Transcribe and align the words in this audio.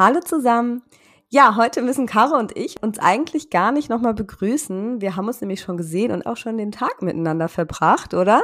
Hallo 0.00 0.20
zusammen. 0.20 0.80
Ja, 1.28 1.56
heute 1.56 1.82
müssen 1.82 2.06
Caro 2.06 2.38
und 2.38 2.56
ich 2.56 2.82
uns 2.82 2.98
eigentlich 2.98 3.50
gar 3.50 3.70
nicht 3.70 3.90
nochmal 3.90 4.14
begrüßen. 4.14 5.02
Wir 5.02 5.14
haben 5.14 5.26
uns 5.26 5.42
nämlich 5.42 5.60
schon 5.60 5.76
gesehen 5.76 6.10
und 6.10 6.24
auch 6.24 6.38
schon 6.38 6.56
den 6.56 6.72
Tag 6.72 7.02
miteinander 7.02 7.48
verbracht, 7.48 8.14
oder? 8.14 8.40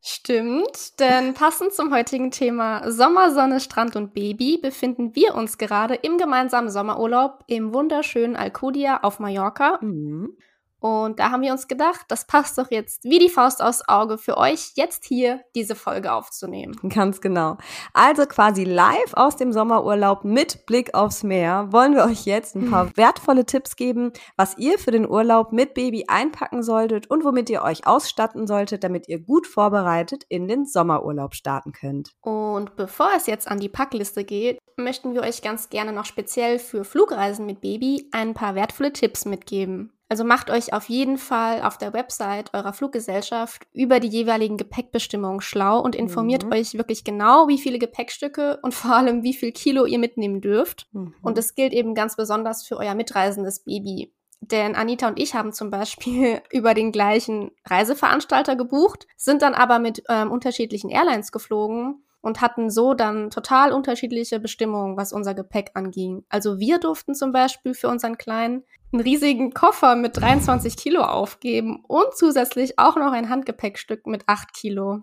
Stimmt, 0.00 0.98
denn 1.00 1.34
passend 1.34 1.74
zum 1.74 1.92
heutigen 1.92 2.30
Thema 2.30 2.90
Sommer, 2.90 3.32
Sonne, 3.32 3.60
Strand 3.60 3.96
und 3.96 4.14
Baby 4.14 4.56
befinden 4.56 5.14
wir 5.14 5.34
uns 5.34 5.58
gerade 5.58 5.94
im 5.96 6.16
gemeinsamen 6.16 6.70
Sommerurlaub 6.70 7.44
im 7.48 7.74
wunderschönen 7.74 8.34
Alcudia 8.34 9.00
auf 9.02 9.18
Mallorca. 9.18 9.80
Mhm. 9.82 10.38
Und 10.84 11.18
da 11.18 11.30
haben 11.30 11.40
wir 11.40 11.50
uns 11.50 11.66
gedacht, 11.66 12.04
das 12.08 12.26
passt 12.26 12.58
doch 12.58 12.70
jetzt 12.70 13.04
wie 13.04 13.18
die 13.18 13.30
Faust 13.30 13.62
aufs 13.62 13.80
Auge 13.88 14.18
für 14.18 14.36
euch, 14.36 14.72
jetzt 14.74 15.06
hier 15.06 15.40
diese 15.54 15.76
Folge 15.76 16.12
aufzunehmen. 16.12 16.76
Ganz 16.90 17.22
genau. 17.22 17.56
Also 17.94 18.26
quasi 18.26 18.64
live 18.64 19.14
aus 19.14 19.36
dem 19.36 19.54
Sommerurlaub 19.54 20.24
mit 20.24 20.66
Blick 20.66 20.92
aufs 20.92 21.22
Meer 21.22 21.68
wollen 21.72 21.94
wir 21.94 22.04
euch 22.04 22.26
jetzt 22.26 22.54
ein 22.54 22.70
paar 22.70 22.94
wertvolle 22.98 23.46
Tipps 23.46 23.76
geben, 23.76 24.12
was 24.36 24.58
ihr 24.58 24.78
für 24.78 24.90
den 24.90 25.08
Urlaub 25.08 25.52
mit 25.52 25.72
Baby 25.72 26.04
einpacken 26.06 26.62
solltet 26.62 27.10
und 27.10 27.24
womit 27.24 27.48
ihr 27.48 27.62
euch 27.62 27.86
ausstatten 27.86 28.46
solltet, 28.46 28.84
damit 28.84 29.08
ihr 29.08 29.20
gut 29.20 29.46
vorbereitet 29.46 30.24
in 30.28 30.48
den 30.48 30.66
Sommerurlaub 30.66 31.34
starten 31.34 31.72
könnt. 31.72 32.10
Und 32.20 32.76
bevor 32.76 33.08
es 33.16 33.26
jetzt 33.26 33.48
an 33.48 33.58
die 33.58 33.70
Packliste 33.70 34.22
geht, 34.22 34.58
möchten 34.76 35.14
wir 35.14 35.22
euch 35.22 35.40
ganz 35.40 35.70
gerne 35.70 35.94
noch 35.94 36.04
speziell 36.04 36.58
für 36.58 36.84
Flugreisen 36.84 37.46
mit 37.46 37.62
Baby 37.62 38.10
ein 38.12 38.34
paar 38.34 38.54
wertvolle 38.54 38.92
Tipps 38.92 39.24
mitgeben. 39.24 39.93
Also 40.14 40.22
macht 40.22 40.48
euch 40.48 40.72
auf 40.72 40.88
jeden 40.88 41.18
Fall 41.18 41.60
auf 41.62 41.76
der 41.76 41.92
Website 41.92 42.54
eurer 42.54 42.72
Fluggesellschaft 42.72 43.66
über 43.72 43.98
die 43.98 44.06
jeweiligen 44.06 44.56
Gepäckbestimmungen 44.56 45.40
schlau 45.40 45.80
und 45.80 45.96
informiert 45.96 46.44
mhm. 46.44 46.52
euch 46.52 46.74
wirklich 46.74 47.02
genau, 47.02 47.48
wie 47.48 47.58
viele 47.58 47.80
Gepäckstücke 47.80 48.60
und 48.62 48.74
vor 48.74 48.94
allem, 48.94 49.24
wie 49.24 49.34
viel 49.34 49.50
Kilo 49.50 49.86
ihr 49.86 49.98
mitnehmen 49.98 50.40
dürft. 50.40 50.86
Mhm. 50.92 51.14
Und 51.20 51.36
das 51.36 51.56
gilt 51.56 51.72
eben 51.72 51.96
ganz 51.96 52.14
besonders 52.14 52.64
für 52.64 52.76
euer 52.76 52.94
mitreisendes 52.94 53.64
Baby. 53.64 54.12
Denn 54.40 54.76
Anita 54.76 55.08
und 55.08 55.18
ich 55.18 55.34
haben 55.34 55.52
zum 55.52 55.72
Beispiel 55.72 56.40
über 56.52 56.74
den 56.74 56.92
gleichen 56.92 57.50
Reiseveranstalter 57.66 58.54
gebucht, 58.54 59.08
sind 59.16 59.42
dann 59.42 59.54
aber 59.54 59.80
mit 59.80 60.04
ähm, 60.08 60.30
unterschiedlichen 60.30 60.90
Airlines 60.90 61.32
geflogen 61.32 62.04
und 62.20 62.40
hatten 62.40 62.70
so 62.70 62.94
dann 62.94 63.30
total 63.30 63.72
unterschiedliche 63.72 64.38
Bestimmungen, 64.38 64.96
was 64.96 65.12
unser 65.12 65.34
Gepäck 65.34 65.72
anging. 65.74 66.24
Also 66.28 66.60
wir 66.60 66.78
durften 66.78 67.16
zum 67.16 67.32
Beispiel 67.32 67.74
für 67.74 67.88
unseren 67.88 68.16
Kleinen 68.16 68.62
einen 68.94 69.02
riesigen 69.02 69.52
Koffer 69.52 69.96
mit 69.96 70.16
23 70.16 70.76
Kilo 70.76 71.02
aufgeben 71.02 71.84
und 71.86 72.14
zusätzlich 72.14 72.78
auch 72.78 72.96
noch 72.96 73.12
ein 73.12 73.28
Handgepäckstück 73.28 74.06
mit 74.06 74.22
8 74.28 74.54
Kilo. 74.54 75.02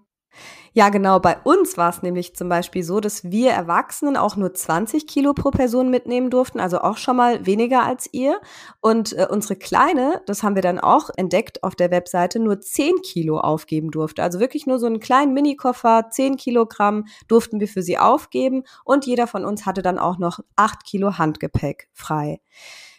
Ja, 0.73 0.87
genau. 0.87 1.19
Bei 1.19 1.37
uns 1.43 1.75
war 1.75 1.89
es 1.89 2.01
nämlich 2.01 2.33
zum 2.37 2.47
Beispiel 2.47 2.83
so, 2.83 3.01
dass 3.01 3.29
wir 3.29 3.51
Erwachsenen 3.51 4.15
auch 4.15 4.37
nur 4.37 4.53
20 4.53 5.05
Kilo 5.05 5.33
pro 5.33 5.51
Person 5.51 5.89
mitnehmen 5.89 6.29
durften, 6.29 6.61
also 6.61 6.79
auch 6.79 6.95
schon 6.95 7.17
mal 7.17 7.45
weniger 7.45 7.83
als 7.83 8.07
ihr. 8.13 8.39
Und 8.79 9.11
äh, 9.11 9.27
unsere 9.29 9.57
Kleine, 9.57 10.21
das 10.27 10.43
haben 10.43 10.55
wir 10.55 10.61
dann 10.61 10.79
auch 10.79 11.09
entdeckt 11.17 11.61
auf 11.63 11.75
der 11.75 11.91
Webseite, 11.91 12.39
nur 12.39 12.61
10 12.61 13.01
Kilo 13.01 13.39
aufgeben 13.39 13.91
durfte. 13.91 14.23
Also 14.23 14.39
wirklich 14.39 14.65
nur 14.65 14.79
so 14.79 14.85
einen 14.85 15.01
kleinen 15.01 15.33
Minikoffer, 15.33 16.07
10 16.09 16.37
Kilogramm 16.37 17.05
durften 17.27 17.59
wir 17.59 17.67
für 17.67 17.83
sie 17.83 17.97
aufgeben. 17.97 18.63
Und 18.85 19.05
jeder 19.05 19.27
von 19.27 19.43
uns 19.43 19.65
hatte 19.65 19.81
dann 19.81 19.99
auch 19.99 20.17
noch 20.17 20.39
8 20.55 20.85
Kilo 20.85 21.17
Handgepäck 21.17 21.89
frei. 21.91 22.39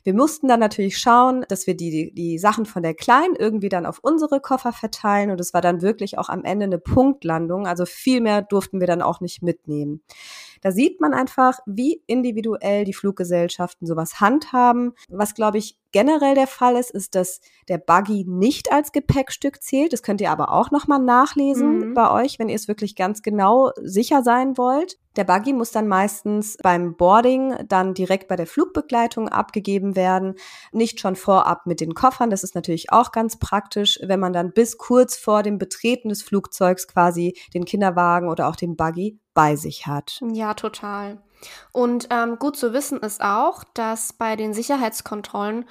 Wir 0.05 0.15
mussten 0.15 0.49
dann 0.49 0.61
natürlich 0.61 0.99
schauen, 0.99 1.45
dass 1.49 1.67
wir 1.67 1.77
die, 1.77 2.13
die 2.15 2.39
Sachen 2.39 2.67
von 2.67 2.83
der 2.83 2.95
Kleinen 2.95 3.37
irgendwie 3.37 3.69
dann 3.69 3.87
auf 3.87 3.99
unsere 4.03 4.41
Koffer 4.41 4.73
verteilen 4.73 5.31
und 5.31 5.41
es 5.41 5.55
war 5.55 5.61
dann 5.61 5.83
wirklich 5.83 6.19
auch 6.19 6.29
am 6.29 6.45
Ende 6.45 6.65
eine 6.65 6.79
Punktlandung. 6.79 7.67
Also 7.67 7.87
viel 7.87 8.21
mehr 8.21 8.43
durften 8.43 8.81
wir 8.81 8.87
dann 8.87 9.03
auch 9.03 9.21
nicht 9.21 9.43
mitnehmen. 9.43 10.03
Da 10.63 10.71
sieht 10.71 11.01
man 11.01 11.13
einfach, 11.13 11.59
wie 11.67 12.03
individuell 12.07 12.85
die 12.85 12.95
Fluggesellschaften 12.95 13.87
sowas 13.87 14.21
handhaben. 14.21 14.93
Was, 15.09 15.35
glaube 15.35 15.59
ich, 15.59 15.77
generell 15.91 16.37
der 16.37 16.47
Fall 16.47 16.77
ist, 16.77 16.93
ist, 16.93 17.17
dass 17.17 17.41
der 17.69 17.79
Buggy 17.79 18.25
nicht 18.27 18.73
als 18.73 18.93
Gepäckstück 18.93 19.61
zählt. 19.61 19.93
Das 19.93 20.05
könnt 20.05 20.21
ihr 20.21 20.31
aber 20.31 20.53
auch 20.53 20.71
nochmal 20.71 21.01
nachlesen 21.01 21.91
mhm. 21.91 21.95
bei 21.95 22.11
euch, 22.13 22.39
wenn 22.39 22.49
ihr 22.49 22.55
es 22.55 22.69
wirklich 22.69 22.95
ganz 22.95 23.23
genau 23.23 23.73
sicher 23.83 24.23
sein 24.23 24.57
wollt. 24.57 24.99
Der 25.17 25.25
Buggy 25.25 25.53
muss 25.53 25.71
dann 25.71 25.89
meistens 25.89 26.57
beim 26.63 26.97
Boarding 26.97 27.55
dann 27.69 27.95
direkt 27.95 28.29
bei 28.29 28.37
der 28.37 28.47
Flugbegleitung 28.47 29.29
abgegeben 29.29 29.97
werden, 29.97 30.35
nicht 30.73 31.01
schon 31.01 31.17
vorab 31.17 31.67
mit 31.67 31.81
den 31.81 31.95
Koffern. 31.95 32.31
Das 32.31 32.45
ist 32.45 32.55
natürlich 32.55 32.93
auch 32.93 33.13
ganz 33.13 33.39
praktisch, 33.39 33.99
wenn 34.03 34.21
man 34.21 34.33
dann 34.33 34.53
bis 34.53 34.79
kurz 34.79 35.17
vor 35.17 35.43
dem 35.43 35.59
Betreten 35.59 36.09
des 36.09 36.23
Flugzeugs 36.23 36.89
quasi 36.89 37.37
den 37.55 37.65
Kinderwagen 37.65 38.29
oder 38.29 38.49
auch 38.49 38.57
den 38.57 38.77
Buggy 38.77 39.19
bei 39.35 39.57
sich 39.57 39.87
hat. 39.87 40.21
Ja, 40.33 40.55
total. 40.55 41.23
Und 41.73 42.09
ähm, 42.11 42.39
gut 42.39 42.57
zu 42.57 42.73
wissen 42.73 43.01
ist 43.01 43.21
auch, 43.21 43.65
dass 43.75 44.13
bei 44.13 44.37
den 44.37 44.55
Sicherheitskontrollen 44.55 45.65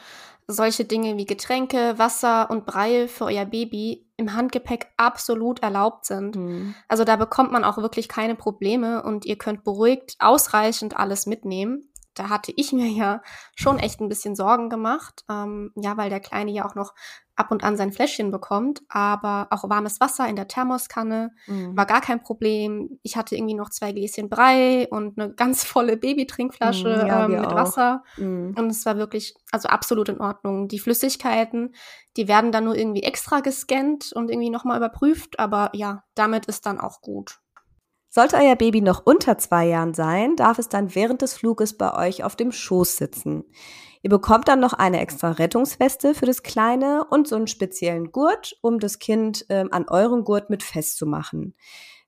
solche 0.47 0.85
Dinge 0.85 1.17
wie 1.17 1.25
Getränke, 1.25 1.97
Wasser 1.97 2.49
und 2.49 2.65
Brei 2.65 3.07
für 3.07 3.25
euer 3.25 3.45
Baby 3.45 4.05
im 4.21 4.33
Handgepäck 4.33 4.87
absolut 4.97 5.61
erlaubt 5.61 6.05
sind. 6.05 6.35
Mhm. 6.35 6.75
Also 6.87 7.03
da 7.03 7.15
bekommt 7.15 7.51
man 7.51 7.63
auch 7.63 7.77
wirklich 7.77 8.07
keine 8.07 8.35
Probleme 8.35 9.03
und 9.03 9.25
ihr 9.25 9.37
könnt 9.37 9.63
beruhigt 9.63 10.15
ausreichend 10.19 10.95
alles 10.97 11.25
mitnehmen 11.25 11.91
da 12.13 12.29
hatte 12.29 12.51
ich 12.55 12.73
mir 12.73 12.87
ja 12.87 13.21
schon 13.55 13.79
echt 13.79 14.01
ein 14.01 14.09
bisschen 14.09 14.35
Sorgen 14.35 14.69
gemacht. 14.69 15.23
Ähm, 15.29 15.71
ja, 15.75 15.97
weil 15.97 16.09
der 16.09 16.19
Kleine 16.19 16.51
ja 16.51 16.65
auch 16.65 16.75
noch 16.75 16.93
ab 17.41 17.49
und 17.49 17.63
an 17.63 17.75
sein 17.75 17.91
Fläschchen 17.91 18.29
bekommt, 18.29 18.83
aber 18.87 19.47
auch 19.49 19.67
warmes 19.67 19.99
Wasser 19.99 20.27
in 20.27 20.35
der 20.35 20.47
Thermoskanne 20.47 21.31
mhm. 21.47 21.75
war 21.75 21.87
gar 21.87 22.01
kein 22.01 22.21
Problem. 22.21 22.99
Ich 23.01 23.17
hatte 23.17 23.35
irgendwie 23.35 23.55
noch 23.55 23.71
zwei 23.71 23.91
Gläschen 23.91 24.29
Brei 24.29 24.87
und 24.89 25.19
eine 25.19 25.33
ganz 25.33 25.63
volle 25.65 25.97
Babytrinkflasche 25.97 27.01
mhm, 27.01 27.07
ja, 27.07 27.25
ähm, 27.25 27.31
mit 27.31 27.47
auch. 27.47 27.55
Wasser. 27.55 28.03
Mhm. 28.17 28.53
Und 28.55 28.69
es 28.69 28.85
war 28.85 28.97
wirklich, 28.97 29.33
also 29.51 29.67
absolut 29.69 30.07
in 30.07 30.21
Ordnung. 30.21 30.67
Die 30.67 30.77
Flüssigkeiten, 30.77 31.73
die 32.15 32.27
werden 32.27 32.51
dann 32.51 32.65
nur 32.65 32.77
irgendwie 32.77 33.03
extra 33.03 33.39
gescannt 33.39 34.11
und 34.13 34.29
irgendwie 34.29 34.51
nochmal 34.51 34.77
überprüft, 34.77 35.39
aber 35.39 35.71
ja, 35.73 36.03
damit 36.13 36.45
ist 36.45 36.67
dann 36.67 36.79
auch 36.79 37.01
gut. 37.01 37.39
Sollte 38.13 38.35
euer 38.35 38.55
Baby 38.55 38.81
noch 38.81 39.05
unter 39.05 39.37
zwei 39.39 39.65
Jahren 39.65 39.95
sein, 39.95 40.35
darf 40.35 40.59
es 40.59 40.69
dann 40.69 40.93
während 40.93 41.23
des 41.23 41.33
Fluges 41.33 41.77
bei 41.77 42.07
euch 42.07 42.23
auf 42.23 42.35
dem 42.35 42.51
Schoß 42.51 42.97
sitzen. 42.97 43.45
Ihr 44.03 44.09
bekommt 44.09 44.47
dann 44.47 44.59
noch 44.59 44.73
eine 44.73 44.99
extra 44.99 45.31
Rettungsweste 45.31 46.15
für 46.15 46.25
das 46.25 46.41
Kleine 46.43 47.05
und 47.09 47.27
so 47.27 47.35
einen 47.35 47.47
speziellen 47.47 48.11
Gurt, 48.11 48.57
um 48.61 48.79
das 48.79 48.99
Kind 48.99 49.45
ähm, 49.49 49.69
an 49.71 49.87
eurem 49.87 50.23
Gurt 50.23 50.49
mit 50.49 50.63
festzumachen. 50.63 51.55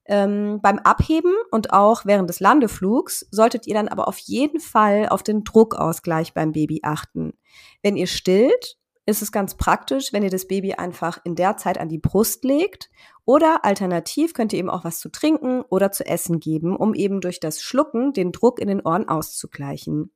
Ähm, 0.05 0.59
beim 0.61 0.79
Abheben 0.79 1.33
und 1.51 1.71
auch 1.71 2.05
während 2.05 2.29
des 2.29 2.39
Landeflugs 2.39 3.25
solltet 3.31 3.67
ihr 3.67 3.75
dann 3.75 3.87
aber 3.87 4.07
auf 4.07 4.17
jeden 4.17 4.59
Fall 4.59 5.07
auf 5.07 5.23
den 5.23 5.43
Druckausgleich 5.43 6.33
beim 6.33 6.51
Baby 6.51 6.81
achten. 6.83 7.33
Wenn 7.81 7.95
ihr 7.95 8.07
stillt, 8.07 8.77
ist 9.05 9.21
es 9.21 9.31
ganz 9.31 9.55
praktisch, 9.55 10.11
wenn 10.11 10.23
ihr 10.23 10.29
das 10.29 10.47
Baby 10.47 10.73
einfach 10.73 11.19
in 11.23 11.35
der 11.35 11.57
Zeit 11.57 11.77
an 11.77 11.89
die 11.89 11.99
Brust 11.99 12.43
legt 12.43 12.89
oder 13.25 13.63
alternativ 13.63 14.33
könnt 14.33 14.51
ihr 14.53 14.59
ihm 14.59 14.69
auch 14.69 14.83
was 14.83 14.99
zu 14.99 15.09
trinken 15.09 15.61
oder 15.69 15.91
zu 15.91 16.05
essen 16.05 16.39
geben, 16.39 16.75
um 16.75 16.93
eben 16.93 17.21
durch 17.21 17.39
das 17.39 17.61
Schlucken 17.61 18.13
den 18.13 18.31
Druck 18.31 18.59
in 18.59 18.67
den 18.67 18.81
Ohren 18.81 19.07
auszugleichen. 19.07 20.11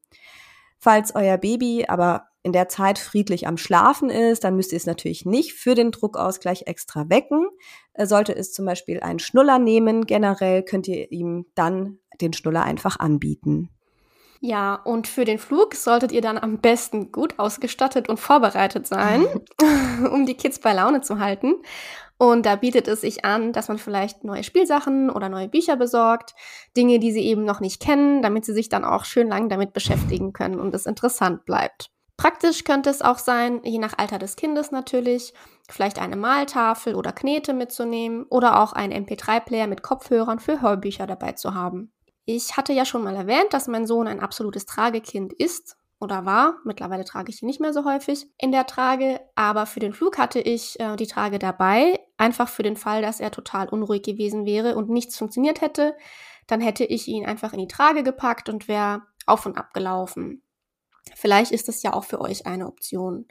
Falls 0.80 1.16
euer 1.16 1.38
Baby 1.38 1.86
aber 1.88 2.28
in 2.44 2.54
der 2.54 2.70
Zeit 2.70 2.98
friedlich 2.98 3.46
am 3.46 3.58
Schlafen 3.58 4.10
ist, 4.10 4.44
dann 4.44 4.56
müsst 4.56 4.72
ihr 4.72 4.78
es 4.78 4.86
natürlich 4.86 5.26
nicht 5.26 5.54
für 5.54 5.76
den 5.76 5.92
Druckausgleich 5.92 6.64
extra 6.66 7.10
wecken. 7.10 7.48
Äh, 7.94 8.06
sollte 8.06 8.34
es 8.34 8.54
zum 8.54 8.66
Beispiel 8.66 9.02
einen 9.02 9.20
Schnuller 9.20 9.60
nehmen, 9.60 10.06
generell 10.06 10.64
könnt 10.64 10.88
ihr 10.88 11.12
ihm 11.12 11.46
dann 11.56 12.00
den 12.22 12.34
Schnuller 12.34 12.64
einfach 12.64 13.00
anbieten. 13.00 13.70
Ja, 14.40 14.76
und 14.76 15.08
für 15.08 15.26
den 15.26 15.40
Flug 15.40 15.74
solltet 15.74 16.12
ihr 16.12 16.22
dann 16.22 16.38
am 16.38 16.60
besten 16.60 17.12
gut 17.12 17.38
ausgestattet 17.38 18.08
und 18.08 18.18
vorbereitet 18.18 18.88
sein, 18.88 19.26
um 20.12 20.26
die 20.26 20.36
Kids 20.36 20.60
bei 20.60 20.74
Laune 20.74 21.02
zu 21.02 21.20
halten. 21.20 21.56
Und 22.18 22.46
da 22.46 22.56
bietet 22.56 22.88
es 22.88 23.02
sich 23.02 23.26
an, 23.26 23.54
dass 23.54 23.68
man 23.68 23.78
vielleicht 23.78 24.24
neue 24.24 24.44
Spielsachen 24.44 25.10
oder 25.10 25.30
neue 25.30 25.50
Bücher 25.50 25.76
besorgt, 25.76 26.34
Dinge, 26.76 27.00
die 27.00 27.12
sie 27.12 27.24
eben 27.24 27.46
noch 27.46 27.60
nicht 27.60 27.82
kennen, 27.82 28.22
damit 28.22 28.46
sie 28.46 28.54
sich 28.54 28.70
dann 28.70 28.86
auch 28.86 29.06
schön 29.06 29.28
lang 29.28 29.50
damit 29.50 29.74
beschäftigen 29.74 30.34
können 30.34 30.60
und 30.60 30.74
es 30.74 30.88
interessant 30.88 31.46
bleibt. 31.46 31.92
Praktisch 32.18 32.64
könnte 32.64 32.90
es 32.90 33.04
auch 33.04 33.20
sein, 33.20 33.62
je 33.64 33.78
nach 33.78 34.00
Alter 34.00 34.18
des 34.18 34.36
Kindes 34.36 34.72
natürlich, 34.72 35.34
vielleicht 35.70 36.00
eine 36.00 36.16
Maltafel 36.16 36.96
oder 36.96 37.12
Knete 37.12 37.54
mitzunehmen 37.54 38.26
oder 38.30 38.60
auch 38.64 38.74
einen 38.74 39.06
MP3-Player 39.06 39.68
mit 39.68 39.84
Kopfhörern 39.84 40.40
für 40.40 40.62
Hörbücher 40.62 41.06
dabei 41.06 41.34
zu 41.34 41.54
haben. 41.54 41.92
Ich 42.26 42.58
hatte 42.58 42.74
ja 42.74 42.86
schon 42.86 43.04
mal 43.04 43.16
erwähnt, 43.16 43.54
dass 43.54 43.68
mein 43.68 43.86
Sohn 43.86 44.08
ein 44.08 44.20
absolutes 44.20 44.66
Tragekind 44.66 45.32
ist 45.34 45.78
oder 46.00 46.26
war. 46.26 46.58
Mittlerweile 46.66 47.06
trage 47.06 47.32
ich 47.32 47.42
ihn 47.42 47.48
nicht 47.48 47.62
mehr 47.62 47.74
so 47.74 47.86
häufig 47.86 48.26
in 48.38 48.52
der 48.52 48.66
Trage, 48.66 49.20
aber 49.36 49.66
für 49.66 49.80
den 49.80 49.94
Flug 49.94 50.18
hatte 50.18 50.40
ich 50.40 50.80
äh, 50.80 50.96
die 50.96 51.08
Trage 51.08 51.40
dabei, 51.40 51.97
einfach 52.18 52.50
für 52.50 52.64
den 52.64 52.76
Fall, 52.78 53.02
dass 53.02 53.20
er 53.20 53.32
total 53.32 53.70
unruhig 53.70 54.04
gewesen 54.04 54.46
wäre 54.46 54.76
und 54.76 54.90
nichts 54.90 55.18
funktioniert 55.18 55.62
hätte. 55.62 55.96
Dann 56.48 56.62
hätte 56.62 56.86
ich 56.86 57.08
ihn 57.08 57.26
einfach 57.26 57.54
in 57.54 57.60
die 57.60 57.68
Trage 57.68 58.04
gepackt 58.04 58.50
und 58.50 58.68
wäre 58.68 59.04
auf 59.26 59.46
und 59.46 59.58
ab 59.58 59.74
gelaufen. 59.74 60.44
Vielleicht 61.16 61.52
ist 61.52 61.68
das 61.68 61.84
ja 61.84 61.94
auch 61.94 62.04
für 62.06 62.22
euch 62.22 62.46
eine 62.46 62.68
Option. 62.68 63.28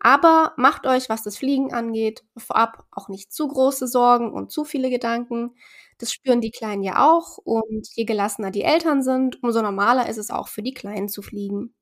Aber 0.00 0.52
macht 0.56 0.86
euch, 0.86 1.08
was 1.08 1.22
das 1.22 1.38
Fliegen 1.38 1.72
angeht, 1.72 2.24
vorab 2.36 2.84
auch 2.90 3.08
nicht 3.08 3.32
zu 3.32 3.48
große 3.48 3.86
Sorgen 3.88 4.32
und 4.32 4.52
zu 4.52 4.64
viele 4.64 4.90
Gedanken. 4.90 5.54
Das 5.98 6.12
spüren 6.12 6.40
die 6.40 6.50
Kleinen 6.50 6.82
ja 6.82 7.08
auch 7.08 7.38
und 7.38 7.88
je 7.94 8.04
gelassener 8.04 8.50
die 8.50 8.62
Eltern 8.64 9.02
sind, 9.02 9.42
umso 9.42 9.62
normaler 9.62 10.08
ist 10.08 10.18
es 10.18 10.30
auch 10.30 10.48
für 10.48 10.62
die 10.62 10.74
Kleinen 10.74 11.08
zu 11.08 11.22
fliegen. 11.22 11.74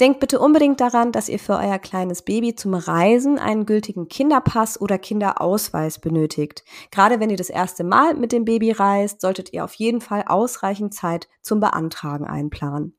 Denkt 0.00 0.18
bitte 0.18 0.40
unbedingt 0.40 0.80
daran, 0.80 1.12
dass 1.12 1.28
ihr 1.28 1.38
für 1.38 1.56
euer 1.56 1.78
kleines 1.78 2.22
Baby 2.22 2.56
zum 2.56 2.74
Reisen 2.74 3.38
einen 3.38 3.64
gültigen 3.64 4.08
Kinderpass 4.08 4.80
oder 4.80 4.98
Kinderausweis 4.98 6.00
benötigt. 6.00 6.64
Gerade 6.90 7.20
wenn 7.20 7.30
ihr 7.30 7.36
das 7.36 7.50
erste 7.50 7.84
Mal 7.84 8.14
mit 8.14 8.32
dem 8.32 8.44
Baby 8.44 8.72
reist, 8.72 9.20
solltet 9.20 9.52
ihr 9.52 9.64
auf 9.64 9.74
jeden 9.74 10.00
Fall 10.00 10.24
ausreichend 10.26 10.94
Zeit 10.94 11.28
zum 11.42 11.60
Beantragen 11.60 12.26
einplanen. 12.26 12.96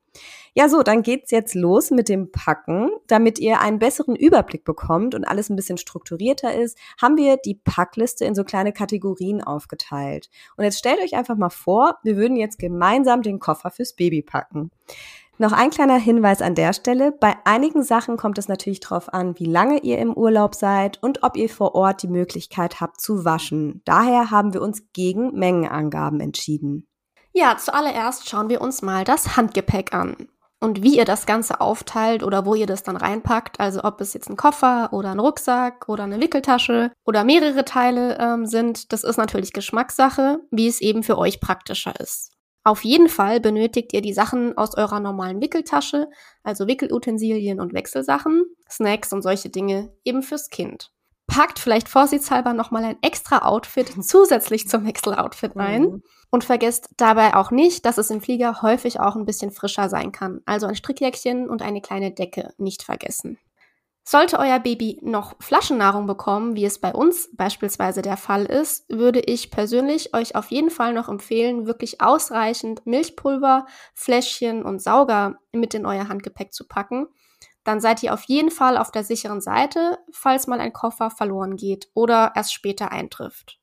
Ja, 0.53 0.69
so, 0.69 0.83
dann 0.83 1.03
geht's 1.03 1.31
jetzt 1.31 1.53
los 1.53 1.91
mit 1.91 2.07
dem 2.07 2.31
Packen. 2.31 2.89
Damit 3.07 3.39
ihr 3.39 3.59
einen 3.59 3.79
besseren 3.79 4.15
Überblick 4.15 4.63
bekommt 4.63 5.13
und 5.13 5.25
alles 5.25 5.49
ein 5.49 5.57
bisschen 5.57 5.77
strukturierter 5.77 6.55
ist, 6.55 6.77
haben 7.01 7.17
wir 7.17 7.35
die 7.35 7.55
Packliste 7.55 8.23
in 8.23 8.35
so 8.35 8.45
kleine 8.45 8.71
Kategorien 8.71 9.43
aufgeteilt. 9.43 10.29
Und 10.55 10.63
jetzt 10.63 10.79
stellt 10.79 11.01
euch 11.01 11.15
einfach 11.15 11.35
mal 11.35 11.49
vor, 11.49 11.97
wir 12.03 12.15
würden 12.15 12.37
jetzt 12.37 12.57
gemeinsam 12.57 13.21
den 13.21 13.39
Koffer 13.39 13.69
fürs 13.69 13.93
Baby 13.93 14.21
packen. 14.21 14.71
Noch 15.37 15.51
ein 15.51 15.69
kleiner 15.69 15.97
Hinweis 15.97 16.41
an 16.41 16.55
der 16.55 16.71
Stelle. 16.71 17.11
Bei 17.11 17.35
einigen 17.43 17.83
Sachen 17.83 18.15
kommt 18.15 18.37
es 18.37 18.47
natürlich 18.47 18.79
darauf 18.79 19.13
an, 19.13 19.37
wie 19.37 19.45
lange 19.45 19.79
ihr 19.79 19.97
im 19.97 20.13
Urlaub 20.13 20.55
seid 20.55 21.03
und 21.03 21.23
ob 21.23 21.35
ihr 21.35 21.49
vor 21.49 21.75
Ort 21.75 22.03
die 22.03 22.07
Möglichkeit 22.07 22.79
habt 22.79 23.01
zu 23.01 23.25
waschen. 23.25 23.81
Daher 23.83 24.31
haben 24.31 24.53
wir 24.53 24.61
uns 24.61 24.83
gegen 24.93 25.37
Mengenangaben 25.37 26.21
entschieden. 26.21 26.87
Ja, 27.33 27.57
zuallererst 27.57 28.29
schauen 28.29 28.47
wir 28.47 28.61
uns 28.61 28.81
mal 28.81 29.03
das 29.03 29.35
Handgepäck 29.35 29.93
an. 29.93 30.29
Und 30.61 30.81
wie 30.83 30.97
ihr 30.97 31.03
das 31.05 31.25
Ganze 31.25 31.59
aufteilt 31.59 32.23
oder 32.23 32.45
wo 32.45 32.55
ihr 32.55 32.65
das 32.65 32.83
dann 32.83 32.95
reinpackt, 32.95 33.59
also 33.59 33.83
ob 33.83 33.99
es 33.99 34.13
jetzt 34.13 34.29
ein 34.29 34.37
Koffer 34.37 34.93
oder 34.93 35.11
ein 35.11 35.19
Rucksack 35.19 35.89
oder 35.89 36.05
eine 36.05 36.21
Wickeltasche 36.21 36.93
oder 37.05 37.25
mehrere 37.25 37.65
Teile 37.65 38.17
ähm, 38.19 38.45
sind, 38.45 38.93
das 38.93 39.03
ist 39.03 39.17
natürlich 39.17 39.51
Geschmackssache, 39.51 40.39
wie 40.49 40.67
es 40.67 40.79
eben 40.79 41.03
für 41.03 41.17
euch 41.17 41.41
praktischer 41.41 41.99
ist. 41.99 42.34
Auf 42.65 42.83
jeden 42.83 43.09
Fall 43.09 43.39
benötigt 43.39 43.93
ihr 43.93 44.01
die 44.01 44.11
Sachen 44.11 44.57
aus 44.57 44.75
eurer 44.75 44.99
normalen 44.99 45.39
Wickeltasche, 45.39 46.09
also 46.43 46.65
Wickelutensilien 46.65 47.59
und 47.59 47.73
Wechselsachen, 47.73 48.43
Snacks 48.67 49.13
und 49.13 49.21
solche 49.21 49.49
Dinge 49.49 49.93
eben 50.03 50.23
fürs 50.23 50.49
Kind. 50.49 50.91
Packt 51.27 51.59
vielleicht 51.59 51.87
vorsichtshalber 51.87 52.53
nochmal 52.53 52.83
ein 52.83 52.97
extra 53.03 53.45
Outfit 53.47 53.93
zusätzlich 54.03 54.67
zum 54.67 54.83
Wechseloutfit 54.83 55.55
ein. 55.55 55.81
Mhm. 55.83 56.03
Und 56.31 56.43
vergesst 56.43 56.89
dabei 56.97 57.35
auch 57.35 57.51
nicht, 57.51 57.85
dass 57.85 57.99
es 57.99 58.09
im 58.09 58.19
Flieger 58.19 58.63
häufig 58.63 58.99
auch 58.99 59.15
ein 59.15 59.25
bisschen 59.25 59.51
frischer 59.51 59.87
sein 59.87 60.11
kann. 60.11 60.41
Also 60.45 60.65
ein 60.65 60.75
Strickjäckchen 60.75 61.47
und 61.47 61.61
eine 61.61 61.81
kleine 61.81 62.11
Decke 62.11 62.53
nicht 62.57 62.81
vergessen. 62.81 63.37
Sollte 64.07 64.37
euer 64.37 64.59
Baby 64.59 64.99
noch 65.01 65.33
Flaschennahrung 65.39 66.05
bekommen, 66.05 66.55
wie 66.55 66.65
es 66.65 66.79
bei 66.79 66.93
uns 66.93 67.27
beispielsweise 67.33 68.03
der 68.03 68.17
Fall 68.17 68.45
ist, 68.45 68.87
würde 68.87 69.19
ich 69.19 69.49
persönlich 69.49 70.13
euch 70.13 70.35
auf 70.35 70.51
jeden 70.51 70.69
Fall 70.69 70.93
noch 70.93 71.09
empfehlen, 71.09 71.65
wirklich 71.65 72.01
ausreichend 72.01 72.85
Milchpulver, 72.85 73.65
Fläschchen 73.95 74.63
und 74.63 74.79
Sauger 74.79 75.39
mit 75.51 75.73
in 75.73 75.87
euer 75.87 76.07
Handgepäck 76.07 76.53
zu 76.53 76.67
packen. 76.67 77.07
Dann 77.63 77.81
seid 77.81 78.03
ihr 78.03 78.13
auf 78.13 78.21
jeden 78.25 78.51
Fall 78.51 78.77
auf 78.77 78.91
der 78.91 79.03
sicheren 79.03 79.41
Seite, 79.41 79.97
falls 80.11 80.45
mal 80.45 80.59
ein 80.59 80.71
Koffer 80.71 81.09
verloren 81.09 81.55
geht 81.55 81.89
oder 81.95 82.33
erst 82.35 82.53
später 82.53 82.91
eintrifft. 82.91 83.59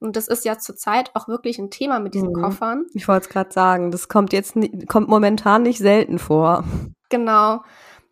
Und 0.00 0.16
das 0.16 0.26
ist 0.26 0.46
ja 0.46 0.56
zurzeit 0.58 1.10
auch 1.14 1.28
wirklich 1.28 1.58
ein 1.58 1.70
Thema 1.70 2.00
mit 2.00 2.14
diesen 2.14 2.30
mhm. 2.30 2.40
Koffern. 2.40 2.86
Ich 2.94 3.08
wollte 3.08 3.26
es 3.26 3.28
gerade 3.28 3.52
sagen, 3.52 3.90
das 3.90 4.08
kommt 4.08 4.32
jetzt 4.32 4.56
kommt 4.88 5.08
momentan 5.08 5.62
nicht 5.62 5.78
selten 5.78 6.18
vor. 6.18 6.64
Genau. 7.10 7.62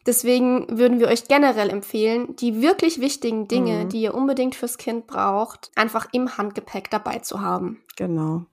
Deswegen 0.07 0.67
würden 0.79 0.99
wir 0.99 1.09
euch 1.09 1.29
generell 1.29 1.69
empfehlen, 1.69 2.35
die 2.37 2.63
wirklich 2.63 3.01
wichtigen 3.01 3.49
Dinge, 3.49 3.85
mhm. 3.85 3.89
die 3.91 4.03
ihr 4.03 4.15
unbedingt 4.15 4.55
fürs 4.55 4.79
Kind 4.79 5.07
braucht, 5.07 5.71
einfach 5.77 6.09
im 6.13 6.39
Handgepäck 6.39 6.91
dabei 6.91 7.19
zu 7.19 7.41
haben. 7.41 7.83
Genau. 7.97 8.47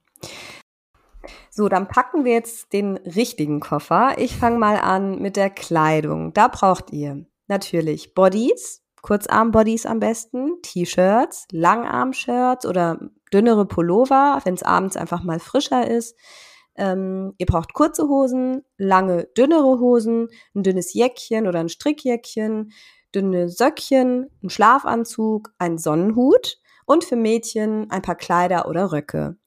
So, 1.50 1.70
dann 1.70 1.88
packen 1.88 2.26
wir 2.26 2.34
jetzt 2.34 2.74
den 2.74 2.98
richtigen 2.98 3.60
Koffer. 3.60 4.16
Ich 4.18 4.36
fange 4.36 4.60
mal 4.60 4.78
an 4.78 5.20
mit 5.20 5.36
der 5.36 5.50
Kleidung. 5.50 6.34
Da 6.34 6.50
braucht 6.50 6.92
ihr 6.92 7.26
natürlich 7.48 8.14
Bodies, 8.14 8.84
Kurzarm-Bodies 9.02 9.86
am 9.86 10.00
besten, 10.00 10.62
T-Shirts, 10.62 11.48
Langarm-Shirts 11.52 12.66
oder 12.66 13.00
dünnere 13.34 13.66
Pullover, 13.66 14.42
wenn 14.44 14.54
es 14.54 14.64
abends 14.64 14.98
einfach 14.98 15.24
mal 15.24 15.40
frischer 15.40 15.90
ist. 15.90 16.16
Ähm, 16.78 17.34
ihr 17.38 17.46
braucht 17.46 17.74
kurze 17.74 18.08
Hosen, 18.08 18.64
lange, 18.78 19.26
dünnere 19.38 19.80
Hosen, 19.80 20.30
ein 20.56 20.64
dünnes 20.64 20.94
Jäckchen 20.94 21.48
oder 21.48 21.60
ein 21.60 21.70
Strickjäckchen, 21.70 22.72
dünne 23.14 23.50
Söckchen, 23.50 24.30
ein 24.44 24.50
Schlafanzug, 24.50 25.52
ein 25.58 25.78
Sonnenhut 25.78 26.60
und 26.86 27.04
für 27.04 27.16
Mädchen 27.16 27.90
ein 27.90 28.02
paar 28.02 28.16
Kleider 28.16 28.68
oder 28.68 28.92
Röcke. 28.92 29.38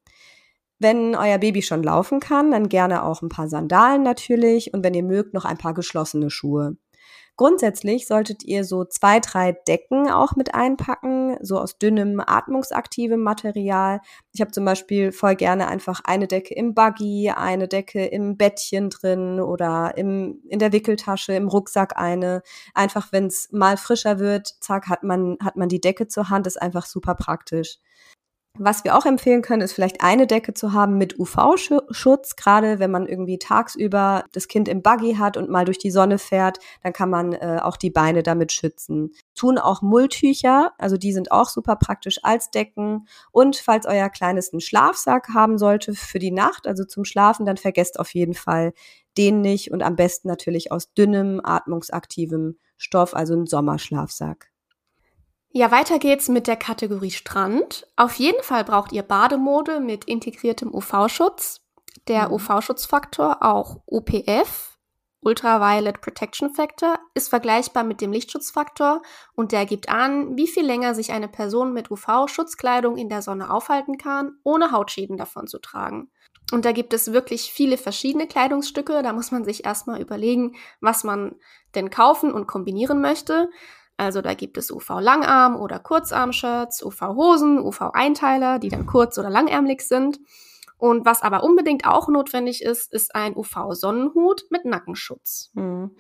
Wenn 0.78 1.14
euer 1.14 1.38
Baby 1.38 1.62
schon 1.62 1.82
laufen 1.82 2.20
kann, 2.20 2.50
dann 2.50 2.68
gerne 2.68 3.04
auch 3.04 3.22
ein 3.22 3.28
paar 3.28 3.48
Sandalen 3.48 4.02
natürlich 4.02 4.72
und 4.72 4.82
wenn 4.82 4.94
ihr 4.94 5.02
mögt, 5.02 5.34
noch 5.34 5.44
ein 5.44 5.58
paar 5.58 5.74
geschlossene 5.74 6.30
Schuhe. 6.30 6.76
Grundsätzlich 7.40 8.06
solltet 8.06 8.44
ihr 8.44 8.64
so 8.64 8.84
zwei, 8.84 9.18
drei 9.18 9.52
Decken 9.52 10.10
auch 10.10 10.36
mit 10.36 10.54
einpacken, 10.54 11.38
so 11.40 11.58
aus 11.58 11.78
dünnem, 11.78 12.20
atmungsaktivem 12.20 13.18
Material. 13.18 14.02
Ich 14.34 14.42
habe 14.42 14.50
zum 14.50 14.66
Beispiel 14.66 15.10
voll 15.10 15.36
gerne 15.36 15.66
einfach 15.66 16.02
eine 16.04 16.26
Decke 16.26 16.52
im 16.52 16.74
Buggy, 16.74 17.30
eine 17.34 17.66
Decke 17.66 18.04
im 18.04 18.36
Bettchen 18.36 18.90
drin 18.90 19.40
oder 19.40 19.96
im, 19.96 20.42
in 20.50 20.58
der 20.58 20.72
Wickeltasche, 20.72 21.32
im 21.32 21.48
Rucksack 21.48 21.96
eine. 21.96 22.42
Einfach, 22.74 23.10
wenn 23.10 23.28
es 23.28 23.48
mal 23.52 23.78
frischer 23.78 24.18
wird, 24.18 24.56
zack, 24.60 24.88
hat 24.88 25.02
man, 25.02 25.38
hat 25.42 25.56
man 25.56 25.70
die 25.70 25.80
Decke 25.80 26.08
zur 26.08 26.28
Hand, 26.28 26.46
ist 26.46 26.60
einfach 26.60 26.84
super 26.84 27.14
praktisch. 27.14 27.78
Was 28.58 28.84
wir 28.84 28.98
auch 28.98 29.06
empfehlen 29.06 29.42
können, 29.42 29.62
ist 29.62 29.72
vielleicht 29.72 30.02
eine 30.02 30.26
Decke 30.26 30.52
zu 30.52 30.72
haben 30.72 30.98
mit 30.98 31.18
UV-Schutz. 31.18 32.36
Gerade 32.36 32.78
wenn 32.78 32.90
man 32.90 33.06
irgendwie 33.06 33.38
tagsüber 33.38 34.24
das 34.32 34.48
Kind 34.48 34.68
im 34.68 34.82
Buggy 34.82 35.14
hat 35.14 35.36
und 35.36 35.48
mal 35.48 35.64
durch 35.64 35.78
die 35.78 35.92
Sonne 35.92 36.18
fährt, 36.18 36.58
dann 36.82 36.92
kann 36.92 37.10
man 37.10 37.32
äh, 37.32 37.60
auch 37.62 37.76
die 37.76 37.90
Beine 37.90 38.22
damit 38.22 38.52
schützen. 38.52 39.12
Tun 39.34 39.56
auch 39.56 39.82
Mulltücher, 39.82 40.72
also 40.78 40.96
die 40.96 41.12
sind 41.12 41.30
auch 41.30 41.48
super 41.48 41.76
praktisch 41.76 42.18
als 42.24 42.50
Decken. 42.50 43.06
Und 43.30 43.56
falls 43.56 43.86
euer 43.86 44.10
Kleines 44.10 44.52
einen 44.52 44.60
Schlafsack 44.60 45.28
haben 45.32 45.56
sollte 45.56 45.94
für 45.94 46.18
die 46.18 46.32
Nacht, 46.32 46.66
also 46.66 46.84
zum 46.84 47.04
Schlafen, 47.04 47.46
dann 47.46 47.56
vergesst 47.56 48.00
auf 48.00 48.12
jeden 48.12 48.34
Fall 48.34 48.72
den 49.16 49.40
nicht 49.40 49.70
und 49.70 49.82
am 49.82 49.96
besten 49.96 50.28
natürlich 50.28 50.72
aus 50.72 50.92
dünnem, 50.92 51.40
atmungsaktivem 51.42 52.58
Stoff, 52.76 53.14
also 53.14 53.34
ein 53.34 53.46
Sommerschlafsack. 53.46 54.49
Ja, 55.52 55.72
weiter 55.72 55.98
geht's 55.98 56.28
mit 56.28 56.46
der 56.46 56.56
Kategorie 56.56 57.10
Strand. 57.10 57.84
Auf 57.96 58.14
jeden 58.14 58.42
Fall 58.42 58.64
braucht 58.64 58.92
ihr 58.92 59.02
Bademode 59.02 59.80
mit 59.80 60.04
integriertem 60.04 60.72
UV-Schutz. 60.72 61.60
Der 62.06 62.28
mhm. 62.28 62.34
UV-Schutzfaktor, 62.34 63.38
auch 63.40 63.82
UPF, 63.86 64.78
Ultraviolet 65.22 66.00
Protection 66.00 66.54
Factor, 66.54 67.00
ist 67.14 67.30
vergleichbar 67.30 67.82
mit 67.82 68.00
dem 68.00 68.12
Lichtschutzfaktor 68.12 69.02
und 69.34 69.50
der 69.50 69.66
gibt 69.66 69.88
an, 69.88 70.36
wie 70.36 70.46
viel 70.46 70.64
länger 70.64 70.94
sich 70.94 71.10
eine 71.10 71.28
Person 71.28 71.72
mit 71.72 71.90
UV-Schutzkleidung 71.90 72.96
in 72.96 73.08
der 73.08 73.20
Sonne 73.20 73.50
aufhalten 73.50 73.98
kann, 73.98 74.38
ohne 74.44 74.70
Hautschäden 74.70 75.16
davon 75.16 75.48
zu 75.48 75.58
tragen. 75.58 76.12
Und 76.52 76.64
da 76.64 76.70
gibt 76.72 76.92
es 76.94 77.12
wirklich 77.12 77.52
viele 77.52 77.76
verschiedene 77.76 78.26
Kleidungsstücke. 78.26 79.02
Da 79.02 79.12
muss 79.12 79.30
man 79.30 79.44
sich 79.44 79.64
erstmal 79.64 80.00
überlegen, 80.00 80.56
was 80.80 81.04
man 81.04 81.36
denn 81.74 81.90
kaufen 81.90 82.32
und 82.32 82.46
kombinieren 82.46 83.00
möchte. 83.00 83.50
Also 84.00 84.22
da 84.22 84.32
gibt 84.32 84.56
es 84.56 84.72
UV-Langarm- 84.72 85.56
oder 85.56 85.78
Kurzarm-Shirts, 85.78 86.82
UV-Hosen, 86.82 87.58
UV-Einteiler, 87.58 88.58
die 88.58 88.70
dann 88.70 88.86
kurz- 88.86 89.18
oder 89.18 89.28
langärmlich 89.28 89.86
sind. 89.86 90.18
Und 90.78 91.04
was 91.04 91.20
aber 91.20 91.44
unbedingt 91.44 91.86
auch 91.86 92.08
notwendig 92.08 92.64
ist, 92.64 92.90
ist 92.90 93.14
ein 93.14 93.36
UV-Sonnenhut 93.36 94.44
mit 94.48 94.64
Nackenschutz. 94.64 95.50
Hm. 95.54 95.90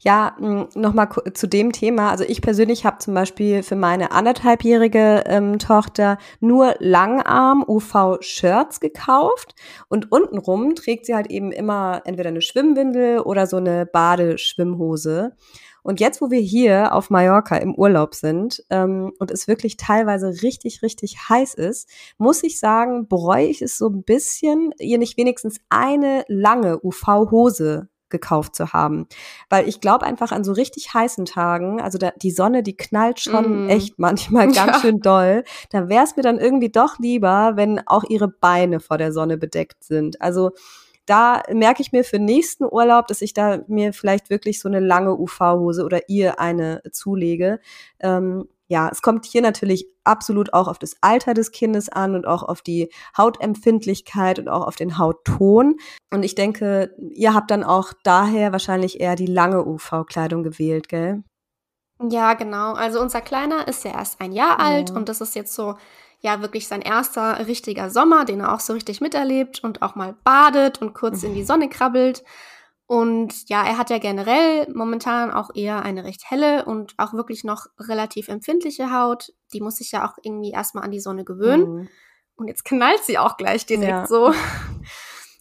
Ja, 0.00 0.36
hm, 0.36 0.68
nochmal 0.74 1.08
zu 1.32 1.46
dem 1.46 1.72
Thema. 1.72 2.10
Also 2.10 2.24
ich 2.24 2.42
persönlich 2.42 2.84
habe 2.84 2.98
zum 2.98 3.14
Beispiel 3.14 3.62
für 3.62 3.76
meine 3.76 4.10
anderthalbjährige 4.10 5.24
ähm, 5.24 5.58
Tochter 5.58 6.18
nur 6.40 6.74
Langarm-UV-Shirts 6.80 8.80
gekauft 8.80 9.54
und 9.88 10.12
untenrum 10.12 10.74
trägt 10.74 11.06
sie 11.06 11.14
halt 11.14 11.30
eben 11.30 11.52
immer 11.52 12.02
entweder 12.04 12.28
eine 12.28 12.42
Schwimmwindel 12.42 13.20
oder 13.20 13.46
so 13.46 13.56
eine 13.56 13.86
Badeschwimmhose. 13.86 15.34
Und 15.86 16.00
jetzt, 16.00 16.20
wo 16.20 16.32
wir 16.32 16.40
hier 16.40 16.92
auf 16.92 17.10
Mallorca 17.10 17.54
im 17.58 17.72
Urlaub 17.72 18.16
sind 18.16 18.60
ähm, 18.70 19.12
und 19.20 19.30
es 19.30 19.46
wirklich 19.46 19.76
teilweise 19.76 20.42
richtig, 20.42 20.82
richtig 20.82 21.28
heiß 21.28 21.54
ist, 21.54 21.88
muss 22.18 22.42
ich 22.42 22.58
sagen, 22.58 23.06
bereue 23.06 23.46
ich 23.46 23.62
es 23.62 23.78
so 23.78 23.88
ein 23.88 24.02
bisschen, 24.02 24.72
ihr 24.80 24.98
nicht 24.98 25.16
wenigstens 25.16 25.60
eine 25.68 26.24
lange 26.26 26.80
UV-Hose 26.82 27.88
gekauft 28.08 28.56
zu 28.56 28.72
haben. 28.72 29.06
Weil 29.48 29.68
ich 29.68 29.80
glaube 29.80 30.06
einfach 30.06 30.32
an 30.32 30.42
so 30.42 30.50
richtig 30.50 30.92
heißen 30.92 31.24
Tagen, 31.24 31.80
also 31.80 31.98
da, 31.98 32.10
die 32.16 32.32
Sonne, 32.32 32.64
die 32.64 32.76
knallt 32.76 33.20
schon 33.20 33.66
mm. 33.66 33.68
echt 33.68 33.96
manchmal 33.96 34.46
ganz 34.52 34.56
ja. 34.56 34.80
schön 34.80 34.98
doll. 34.98 35.44
Da 35.70 35.88
wäre 35.88 36.02
es 36.02 36.16
mir 36.16 36.22
dann 36.22 36.40
irgendwie 36.40 36.70
doch 36.70 36.98
lieber, 36.98 37.52
wenn 37.54 37.80
auch 37.86 38.02
ihre 38.02 38.26
Beine 38.26 38.80
vor 38.80 38.98
der 38.98 39.12
Sonne 39.12 39.38
bedeckt 39.38 39.84
sind. 39.84 40.20
Also 40.20 40.50
da 41.06 41.42
merke 41.52 41.82
ich 41.82 41.92
mir 41.92 42.04
für 42.04 42.18
nächsten 42.18 42.64
Urlaub, 42.64 43.06
dass 43.06 43.22
ich 43.22 43.32
da 43.32 43.60
mir 43.68 43.92
vielleicht 43.92 44.28
wirklich 44.28 44.60
so 44.60 44.68
eine 44.68 44.80
lange 44.80 45.16
UV-Hose 45.16 45.84
oder 45.84 46.08
ihr 46.08 46.40
eine 46.40 46.82
zulege. 46.92 47.60
Ähm, 48.00 48.48
ja, 48.68 48.88
es 48.90 49.00
kommt 49.00 49.24
hier 49.24 49.42
natürlich 49.42 49.86
absolut 50.02 50.52
auch 50.52 50.66
auf 50.66 50.78
das 50.78 50.96
Alter 51.00 51.34
des 51.34 51.52
Kindes 51.52 51.88
an 51.88 52.16
und 52.16 52.26
auch 52.26 52.42
auf 52.42 52.62
die 52.62 52.90
Hautempfindlichkeit 53.16 54.40
und 54.40 54.48
auch 54.48 54.66
auf 54.66 54.74
den 54.74 54.98
Hautton. 54.98 55.76
Und 56.12 56.24
ich 56.24 56.34
denke, 56.34 56.94
ihr 57.12 57.32
habt 57.32 57.50
dann 57.50 57.62
auch 57.62 57.92
daher 58.02 58.50
wahrscheinlich 58.50 59.00
eher 59.00 59.14
die 59.14 59.26
lange 59.26 59.64
UV-Kleidung 59.64 60.42
gewählt, 60.42 60.88
gell? 60.88 61.22
Ja, 62.10 62.34
genau. 62.34 62.74
Also 62.74 63.00
unser 63.00 63.20
Kleiner 63.20 63.68
ist 63.68 63.84
ja 63.84 63.92
erst 63.92 64.20
ein 64.20 64.32
Jahr 64.32 64.60
alt 64.60 64.90
und 64.90 65.08
das 65.08 65.20
ist 65.20 65.34
jetzt 65.34 65.54
so 65.54 65.76
ja 66.20 66.40
wirklich 66.40 66.68
sein 66.68 66.82
erster 66.82 67.46
richtiger 67.46 67.90
Sommer, 67.90 68.24
den 68.24 68.40
er 68.40 68.52
auch 68.54 68.60
so 68.60 68.72
richtig 68.72 69.00
miterlebt 69.00 69.62
und 69.62 69.82
auch 69.82 69.94
mal 69.94 70.16
badet 70.24 70.80
und 70.80 70.94
kurz 70.94 71.22
in 71.22 71.34
die 71.34 71.44
Sonne 71.44 71.68
krabbelt. 71.68 72.24
Und 72.86 73.48
ja, 73.48 73.64
er 73.64 73.78
hat 73.78 73.90
ja 73.90 73.98
generell 73.98 74.72
momentan 74.72 75.32
auch 75.32 75.50
eher 75.54 75.82
eine 75.82 76.04
recht 76.04 76.30
helle 76.30 76.64
und 76.64 76.94
auch 76.98 77.12
wirklich 77.14 77.42
noch 77.42 77.66
relativ 77.80 78.28
empfindliche 78.28 78.92
Haut. 78.92 79.32
Die 79.52 79.60
muss 79.60 79.76
sich 79.76 79.90
ja 79.90 80.06
auch 80.06 80.16
irgendwie 80.22 80.52
erstmal 80.52 80.84
an 80.84 80.92
die 80.92 81.00
Sonne 81.00 81.24
gewöhnen. 81.24 81.74
Mhm. 81.74 81.88
Und 82.36 82.48
jetzt 82.48 82.64
knallt 82.64 83.02
sie 83.02 83.18
auch 83.18 83.36
gleich 83.36 83.66
direkt 83.66 83.88
ja. 83.88 84.06
so. 84.06 84.32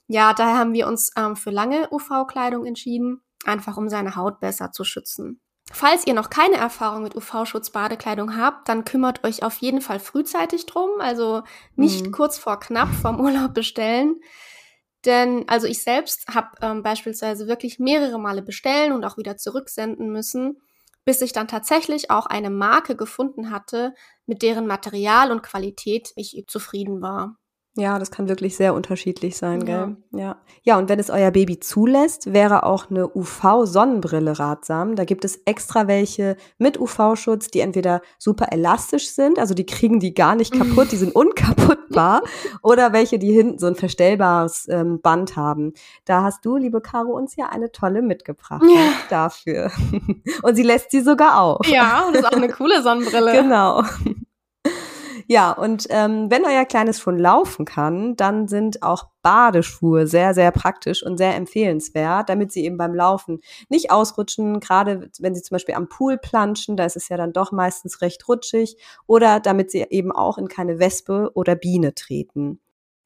ja, 0.07 0.33
daher 0.33 0.57
haben 0.57 0.73
wir 0.73 0.87
uns 0.87 1.11
ähm, 1.15 1.35
für 1.35 1.51
lange 1.51 1.87
UV-Kleidung 1.91 2.65
entschieden, 2.65 3.21
einfach 3.45 3.77
um 3.77 3.89
seine 3.89 4.15
Haut 4.15 4.39
besser 4.39 4.71
zu 4.71 4.83
schützen. 4.83 5.39
Falls 5.71 6.05
ihr 6.05 6.13
noch 6.13 6.29
keine 6.29 6.57
Erfahrung 6.57 7.03
mit 7.03 7.15
UV-Schutz-Badekleidung 7.15 8.37
habt, 8.37 8.69
dann 8.69 8.85
kümmert 8.85 9.23
euch 9.23 9.43
auf 9.43 9.57
jeden 9.57 9.81
Fall 9.81 9.99
frühzeitig 9.99 10.67
drum. 10.67 10.89
Also 10.99 11.43
nicht 11.75 12.05
mhm. 12.05 12.11
kurz 12.11 12.37
vor 12.37 12.59
knapp 12.59 12.89
vom 12.93 13.19
Urlaub 13.19 13.53
bestellen. 13.53 14.21
Denn 15.05 15.47
also 15.47 15.67
ich 15.67 15.83
selbst 15.83 16.27
habe 16.33 16.49
ähm, 16.61 16.83
beispielsweise 16.83 17.47
wirklich 17.47 17.79
mehrere 17.79 18.19
Male 18.19 18.41
bestellen 18.41 18.91
und 18.91 19.03
auch 19.05 19.17
wieder 19.17 19.37
zurücksenden 19.37 20.11
müssen, 20.11 20.61
bis 21.03 21.21
ich 21.21 21.31
dann 21.31 21.47
tatsächlich 21.47 22.09
auch 22.09 22.25
eine 22.25 22.49
Marke 22.49 22.95
gefunden 22.95 23.51
hatte, 23.51 23.93
mit 24.25 24.41
deren 24.41 24.65
Material 24.65 25.31
und 25.31 25.43
Qualität 25.43 26.11
ich 26.15 26.43
zufrieden 26.47 27.01
war. 27.01 27.37
Ja, 27.77 27.99
das 27.99 28.09
kann 28.09 28.29
wirklich 28.29 28.55
sehr 28.55 28.73
unterschiedlich 28.73 29.35
sein, 29.35 29.67
ja. 29.67 29.85
gell? 29.85 29.97
Ja. 30.11 30.37
Ja, 30.63 30.77
und 30.77 30.87
wenn 30.87 30.97
es 30.97 31.09
euer 31.09 31.29
Baby 31.31 31.59
zulässt, 31.59 32.33
wäre 32.33 32.63
auch 32.63 32.89
eine 32.89 33.07
UV-Sonnenbrille 33.13 34.39
ratsam. 34.39 34.95
Da 34.95 35.03
gibt 35.03 35.25
es 35.25 35.41
extra 35.45 35.87
welche 35.87 36.37
mit 36.57 36.79
UV-Schutz, 36.79 37.49
die 37.49 37.59
entweder 37.59 38.01
super 38.17 38.47
elastisch 38.51 39.09
sind, 39.09 39.39
also 39.39 39.53
die 39.53 39.65
kriegen 39.65 39.99
die 39.99 40.13
gar 40.13 40.35
nicht 40.35 40.53
kaputt, 40.53 40.91
die 40.93 40.95
sind 40.95 41.13
unkaputtbar, 41.15 42.23
oder 42.63 42.93
welche, 42.93 43.19
die 43.19 43.33
hinten 43.33 43.59
so 43.59 43.67
ein 43.67 43.75
verstellbares 43.75 44.67
ähm, 44.69 45.01
Band 45.01 45.35
haben. 45.35 45.73
Da 46.05 46.23
hast 46.23 46.45
du, 46.45 46.55
liebe 46.55 46.79
Caro, 46.79 47.11
uns 47.11 47.35
ja 47.35 47.47
eine 47.49 47.73
tolle 47.73 48.01
mitgebracht 48.01 48.63
ja. 48.63 48.91
dafür. 49.09 49.69
und 50.43 50.55
sie 50.55 50.63
lässt 50.63 50.91
sie 50.91 51.01
sogar 51.01 51.41
auf. 51.41 51.67
Ja, 51.67 52.05
und 52.07 52.15
das 52.15 52.23
ist 52.23 52.27
auch 52.27 52.37
eine 52.37 52.49
coole 52.49 52.81
Sonnenbrille. 52.83 53.33
Genau. 53.33 53.83
Ja, 55.27 55.51
und 55.53 55.87
ähm, 55.89 56.29
wenn 56.29 56.45
euer 56.45 56.65
Kleines 56.65 56.99
schon 56.99 57.17
laufen 57.17 57.65
kann, 57.65 58.15
dann 58.15 58.47
sind 58.47 58.83
auch 58.83 59.05
Badeschuhe 59.23 60.05
sehr, 60.05 60.35
sehr 60.35 60.51
praktisch 60.51 61.03
und 61.03 61.17
sehr 61.17 61.35
empfehlenswert, 61.35 62.29
damit 62.29 62.51
sie 62.51 62.63
eben 62.63 62.77
beim 62.77 62.93
Laufen 62.93 63.39
nicht 63.67 63.89
ausrutschen, 63.89 64.59
gerade 64.59 65.09
wenn 65.19 65.33
sie 65.33 65.41
zum 65.41 65.55
Beispiel 65.55 65.73
am 65.75 65.89
Pool 65.89 66.19
planschen, 66.19 66.77
da 66.77 66.85
ist 66.85 66.95
es 66.95 67.09
ja 67.09 67.17
dann 67.17 67.33
doch 67.33 67.51
meistens 67.51 68.01
recht 68.01 68.27
rutschig, 68.27 68.77
oder 69.07 69.39
damit 69.39 69.71
sie 69.71 69.85
eben 69.89 70.11
auch 70.11 70.37
in 70.37 70.47
keine 70.47 70.77
Wespe 70.77 71.31
oder 71.33 71.55
Biene 71.55 71.95
treten. 71.95 72.59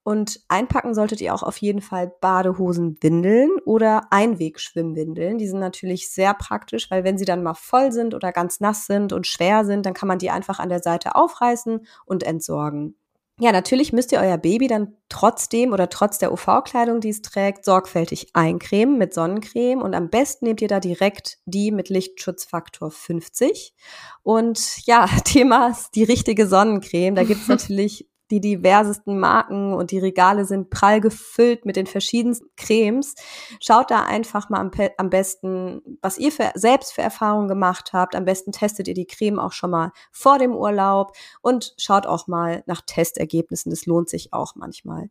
Und 0.09 0.39
einpacken 0.47 0.95
solltet 0.95 1.21
ihr 1.21 1.35
auch 1.35 1.43
auf 1.43 1.57
jeden 1.57 1.81
Fall 1.81 2.11
Badehosenwindeln 2.19 3.51
oder 3.63 4.07
Einwegschwimmwindeln. 4.09 5.37
Die 5.37 5.47
sind 5.47 5.59
natürlich 5.59 6.09
sehr 6.09 6.33
praktisch, 6.33 6.89
weil 6.89 7.03
wenn 7.03 7.19
sie 7.19 7.25
dann 7.25 7.43
mal 7.43 7.53
voll 7.53 7.91
sind 7.91 8.15
oder 8.15 8.31
ganz 8.31 8.59
nass 8.59 8.87
sind 8.87 9.13
und 9.13 9.27
schwer 9.27 9.65
sind, 9.65 9.85
dann 9.85 9.93
kann 9.93 10.07
man 10.07 10.17
die 10.17 10.31
einfach 10.31 10.57
an 10.57 10.69
der 10.69 10.81
Seite 10.81 11.13
aufreißen 11.13 11.85
und 12.07 12.23
entsorgen. 12.23 12.95
Ja, 13.39 13.51
natürlich 13.51 13.93
müsst 13.93 14.11
ihr 14.11 14.19
euer 14.19 14.39
Baby 14.39 14.65
dann 14.65 14.95
trotzdem 15.09 15.73
oder 15.73 15.89
trotz 15.89 16.17
der 16.17 16.33
UV-Kleidung, 16.33 17.01
die 17.01 17.09
es 17.09 17.21
trägt, 17.21 17.63
sorgfältig 17.63 18.29
eincremen 18.33 18.97
mit 18.97 19.13
Sonnencreme 19.13 19.79
und 19.79 19.93
am 19.93 20.09
besten 20.09 20.45
nehmt 20.45 20.61
ihr 20.63 20.67
da 20.69 20.79
direkt 20.79 21.37
die 21.45 21.69
mit 21.69 21.89
Lichtschutzfaktor 21.89 22.89
50. 22.89 23.75
Und 24.23 24.87
ja, 24.87 25.05
Thema 25.23 25.67
ist 25.67 25.91
die 25.93 26.03
richtige 26.03 26.47
Sonnencreme. 26.47 27.13
Da 27.13 27.23
gibt's 27.25 27.47
natürlich 27.47 28.09
die 28.31 28.41
diversesten 28.41 29.19
Marken 29.19 29.73
und 29.73 29.91
die 29.91 29.99
Regale 29.99 30.45
sind 30.45 30.69
prall 30.69 31.01
gefüllt 31.01 31.65
mit 31.65 31.75
den 31.75 31.87
verschiedensten 31.87 32.49
Cremes. 32.57 33.15
Schaut 33.61 33.91
da 33.91 34.03
einfach 34.03 34.49
mal 34.49 34.59
am, 34.59 34.71
am 34.97 35.09
besten, 35.09 35.81
was 36.01 36.17
ihr 36.17 36.31
für, 36.31 36.51
selbst 36.55 36.93
für 36.93 37.01
Erfahrungen 37.01 37.47
gemacht 37.47 37.91
habt. 37.93 38.15
Am 38.15 38.25
besten 38.25 38.51
testet 38.51 38.87
ihr 38.87 38.93
die 38.93 39.07
Creme 39.07 39.39
auch 39.39 39.53
schon 39.53 39.71
mal 39.71 39.91
vor 40.11 40.37
dem 40.37 40.55
Urlaub 40.55 41.13
und 41.41 41.73
schaut 41.77 42.05
auch 42.05 42.27
mal 42.27 42.63
nach 42.65 42.81
Testergebnissen. 42.85 43.69
Das 43.69 43.85
lohnt 43.85 44.09
sich 44.09 44.33
auch 44.33 44.55
manchmal. 44.55 45.09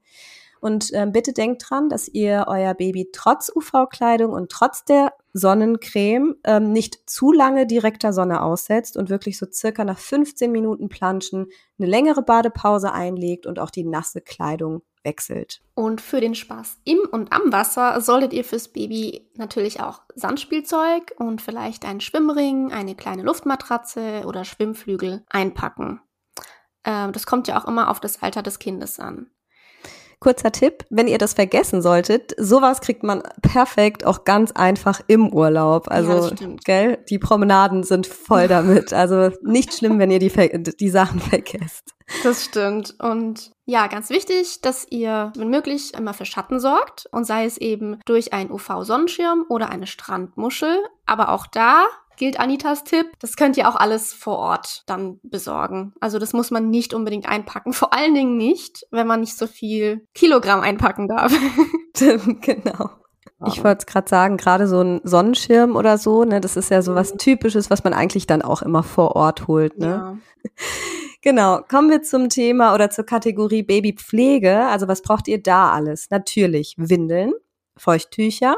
Und 0.61 0.93
äh, 0.93 1.07
bitte 1.11 1.33
denkt 1.33 1.65
dran, 1.69 1.89
dass 1.89 2.09
ihr 2.09 2.47
euer 2.49 2.75
Baby 2.75 3.09
trotz 3.13 3.51
UV-Kleidung 3.55 4.33
und 4.33 4.51
trotz 4.51 4.85
der 4.85 5.13
Sonnencreme 5.33 6.37
ähm, 6.45 6.73
nicht 6.73 7.09
zu 7.09 7.33
lange 7.33 7.67
direkter 7.67 8.13
Sonne 8.13 8.43
aussetzt 8.43 8.97
und 8.97 9.11
wirklich 9.11 9.39
so 9.39 9.47
circa 9.51 9.85
nach 9.85 9.99
15 9.99 10.51
Minuten 10.51 10.89
Planschen 10.89 11.47
eine 11.79 11.89
längere 11.89 12.23
Badepause 12.23 12.93
einlegt 12.93 13.47
und 13.47 13.59
auch 13.59 13.71
die 13.71 13.85
nasse 13.85 14.21
Kleidung 14.21 14.83
wechselt. 15.05 15.61
Und 15.75 16.01
für 16.01 16.21
den 16.21 16.35
Spaß 16.35 16.79
im 16.85 16.99
und 17.11 17.33
am 17.33 17.53
Wasser 17.53 18.01
solltet 18.01 18.33
ihr 18.33 18.45
fürs 18.45 18.69
Baby 18.69 19.31
natürlich 19.37 19.81
auch 19.81 20.03
Sandspielzeug 20.15 21.15
und 21.19 21.41
vielleicht 21.41 21.85
einen 21.85 22.01
Schwimmring, 22.01 22.73
eine 22.73 22.95
kleine 22.95 23.23
Luftmatratze 23.23 24.25
oder 24.27 24.45
Schwimmflügel 24.45 25.25
einpacken. 25.31 26.01
Ähm, 26.85 27.13
das 27.13 27.27
kommt 27.27 27.49
ja 27.49 27.61
auch 27.61 27.67
immer 27.67 27.91
auf 27.91 28.01
das 28.01 28.23
Alter 28.23 28.43
des 28.43 28.59
Kindes 28.59 28.99
an. 29.01 29.31
Kurzer 30.21 30.51
Tipp, 30.53 30.85
wenn 30.91 31.07
ihr 31.07 31.19
das 31.19 31.35
vergessen 31.35 31.81
solltet, 31.83 32.35
sowas 32.37 32.81
kriegt 32.81 33.03
man 33.03 33.23
perfekt 33.43 34.05
auch 34.05 34.25
ganz 34.25 34.53
einfach 34.53 35.01
im 35.07 35.33
Urlaub. 35.33 35.89
Also, 35.89 36.29
ja, 36.29 36.57
gell, 36.65 36.99
die 37.09 37.19
Promenaden 37.19 37.85
sind 37.85 38.07
voll 38.07 38.49
damit. 38.49 38.93
Also 38.93 39.31
nicht 39.43 39.75
schlimm, 39.75 39.99
wenn 39.99 40.11
ihr 40.11 40.19
die, 40.19 40.33
die 40.79 40.91
Sachen 40.91 41.21
vergesst. 41.21 41.95
Das 42.23 42.45
stimmt. 42.45 42.95
Und 43.01 43.53
ja, 43.67 43.87
ganz 43.87 44.11
wichtig, 44.11 44.61
dass 44.63 44.87
ihr, 44.91 45.33
wenn 45.37 45.51
möglich, 45.51 45.95
immer 45.95 46.15
für 46.15 46.25
Schatten 46.25 46.59
sorgt 46.59 47.07
und 47.13 47.25
sei 47.25 47.45
es 47.45 47.59
eben 47.59 48.01
durch 48.07 48.33
einen 48.33 48.51
UV-Sonnenschirm 48.51 49.45
oder 49.49 49.69
eine 49.69 49.87
Strandmuschel. 49.87 50.79
Aber 51.07 51.29
auch 51.31 51.47
da 51.47 51.87
gilt 52.19 52.39
Anitas 52.39 52.85
Tipp. 52.85 53.07
Das 53.21 53.37
könnt 53.37 53.57
ihr 53.57 53.69
auch 53.69 53.77
alles 53.77 54.13
vor 54.13 54.39
Ort 54.39 54.83
dann 54.87 55.19
besorgen. 55.23 55.95
Also 56.01 56.19
das 56.19 56.33
muss 56.33 56.51
man 56.51 56.69
nicht 56.69 56.93
unbedingt 56.93 57.29
einpacken. 57.29 57.73
Vor 57.73 57.95
allen 57.95 58.15
Dingen 58.15 58.37
nicht, 58.37 58.87
wenn 58.91 59.07
man 59.07 59.21
nicht 59.21 59.37
so 59.37 59.47
viel 59.47 60.07
Kilogramm 60.15 60.61
einpacken 60.61 61.09
darf. 61.09 61.33
genau. 62.41 62.91
Ich 63.47 63.63
wollte 63.63 63.79
es 63.81 63.87
gerade 63.87 64.09
sagen, 64.09 64.37
gerade 64.37 64.67
so 64.67 64.81
ein 64.81 65.01
Sonnenschirm 65.05 65.77
oder 65.77 65.97
so, 65.97 66.25
ne, 66.25 66.41
das 66.41 66.57
ist 66.57 66.71
ja 66.71 66.83
so 66.83 66.97
was 66.97 67.13
Typisches, 67.13 67.71
was 67.71 67.85
man 67.85 67.95
eigentlich 67.95 68.27
dann 68.27 68.43
auch 68.43 68.63
immer 68.63 68.83
vor 68.83 69.15
Ort 69.15 69.47
holt, 69.47 69.79
ne? 69.79 69.87
Ja. 69.87 70.19
Genau, 71.21 71.61
kommen 71.69 71.91
wir 71.91 72.03
zum 72.03 72.29
Thema 72.29 72.75
oder 72.75 72.91
zur 72.91 73.05
Kategorie 73.05 73.65
Babypflege. 73.65 74.67
Also 74.67 74.87
was 74.87 75.03
braucht 75.03 75.27
ihr 75.27 75.43
da 75.43 75.73
alles? 75.73 76.11
Natürlich 76.11 76.77
Windeln, 76.79 77.33
Feuchttücher, 77.79 78.57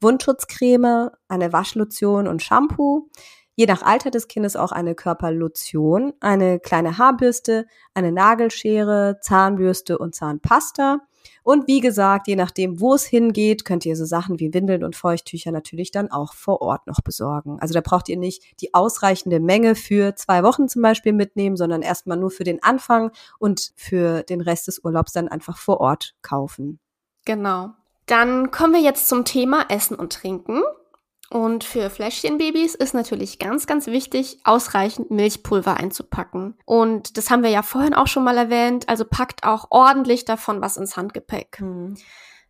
Wundschutzcreme, 0.00 1.10
eine 1.28 1.52
Waschlotion 1.52 2.28
und 2.28 2.42
Shampoo. 2.42 3.08
Je 3.56 3.66
nach 3.66 3.82
Alter 3.82 4.10
des 4.10 4.26
Kindes 4.26 4.56
auch 4.56 4.72
eine 4.72 4.94
Körperlotion, 4.96 6.12
eine 6.20 6.58
kleine 6.58 6.98
Haarbürste, 6.98 7.66
eine 7.94 8.10
Nagelschere, 8.10 9.18
Zahnbürste 9.20 9.98
und 9.98 10.14
Zahnpasta. 10.14 10.98
Und 11.42 11.68
wie 11.68 11.80
gesagt, 11.80 12.26
je 12.26 12.36
nachdem, 12.36 12.80
wo 12.80 12.94
es 12.94 13.04
hingeht, 13.04 13.64
könnt 13.64 13.86
ihr 13.86 13.96
so 13.96 14.04
Sachen 14.04 14.40
wie 14.40 14.52
Windeln 14.52 14.82
und 14.82 14.96
Feuchttücher 14.96 15.52
natürlich 15.52 15.90
dann 15.90 16.10
auch 16.10 16.34
vor 16.34 16.62
Ort 16.62 16.86
noch 16.86 17.00
besorgen. 17.02 17.58
Also 17.60 17.74
da 17.74 17.80
braucht 17.80 18.08
ihr 18.08 18.16
nicht 18.16 18.60
die 18.60 18.74
ausreichende 18.74 19.40
Menge 19.40 19.74
für 19.74 20.14
zwei 20.16 20.42
Wochen 20.42 20.68
zum 20.68 20.82
Beispiel 20.82 21.12
mitnehmen, 21.12 21.56
sondern 21.56 21.82
erstmal 21.82 22.16
nur 22.16 22.30
für 22.30 22.44
den 22.44 22.62
Anfang 22.62 23.10
und 23.38 23.72
für 23.76 24.22
den 24.22 24.40
Rest 24.40 24.68
des 24.68 24.80
Urlaubs 24.84 25.12
dann 25.12 25.28
einfach 25.28 25.58
vor 25.58 25.80
Ort 25.80 26.14
kaufen. 26.22 26.80
Genau. 27.24 27.70
Dann 28.06 28.50
kommen 28.50 28.74
wir 28.74 28.80
jetzt 28.80 29.08
zum 29.08 29.24
Thema 29.24 29.66
Essen 29.68 29.96
und 29.96 30.12
Trinken. 30.12 30.62
Und 31.30 31.64
für 31.64 31.90
Fläschchenbabys 31.90 32.74
ist 32.74 32.94
natürlich 32.94 33.38
ganz, 33.38 33.66
ganz 33.66 33.86
wichtig, 33.86 34.38
ausreichend 34.44 35.10
Milchpulver 35.10 35.76
einzupacken. 35.76 36.56
Und 36.64 37.16
das 37.16 37.30
haben 37.30 37.42
wir 37.42 37.50
ja 37.50 37.62
vorhin 37.62 37.94
auch 37.94 38.06
schon 38.06 38.24
mal 38.24 38.36
erwähnt. 38.36 38.88
Also 38.88 39.04
packt 39.04 39.44
auch 39.44 39.66
ordentlich 39.70 40.24
davon 40.24 40.60
was 40.60 40.76
ins 40.76 40.96
Handgepäck. 40.96 41.60
Mhm. 41.60 41.96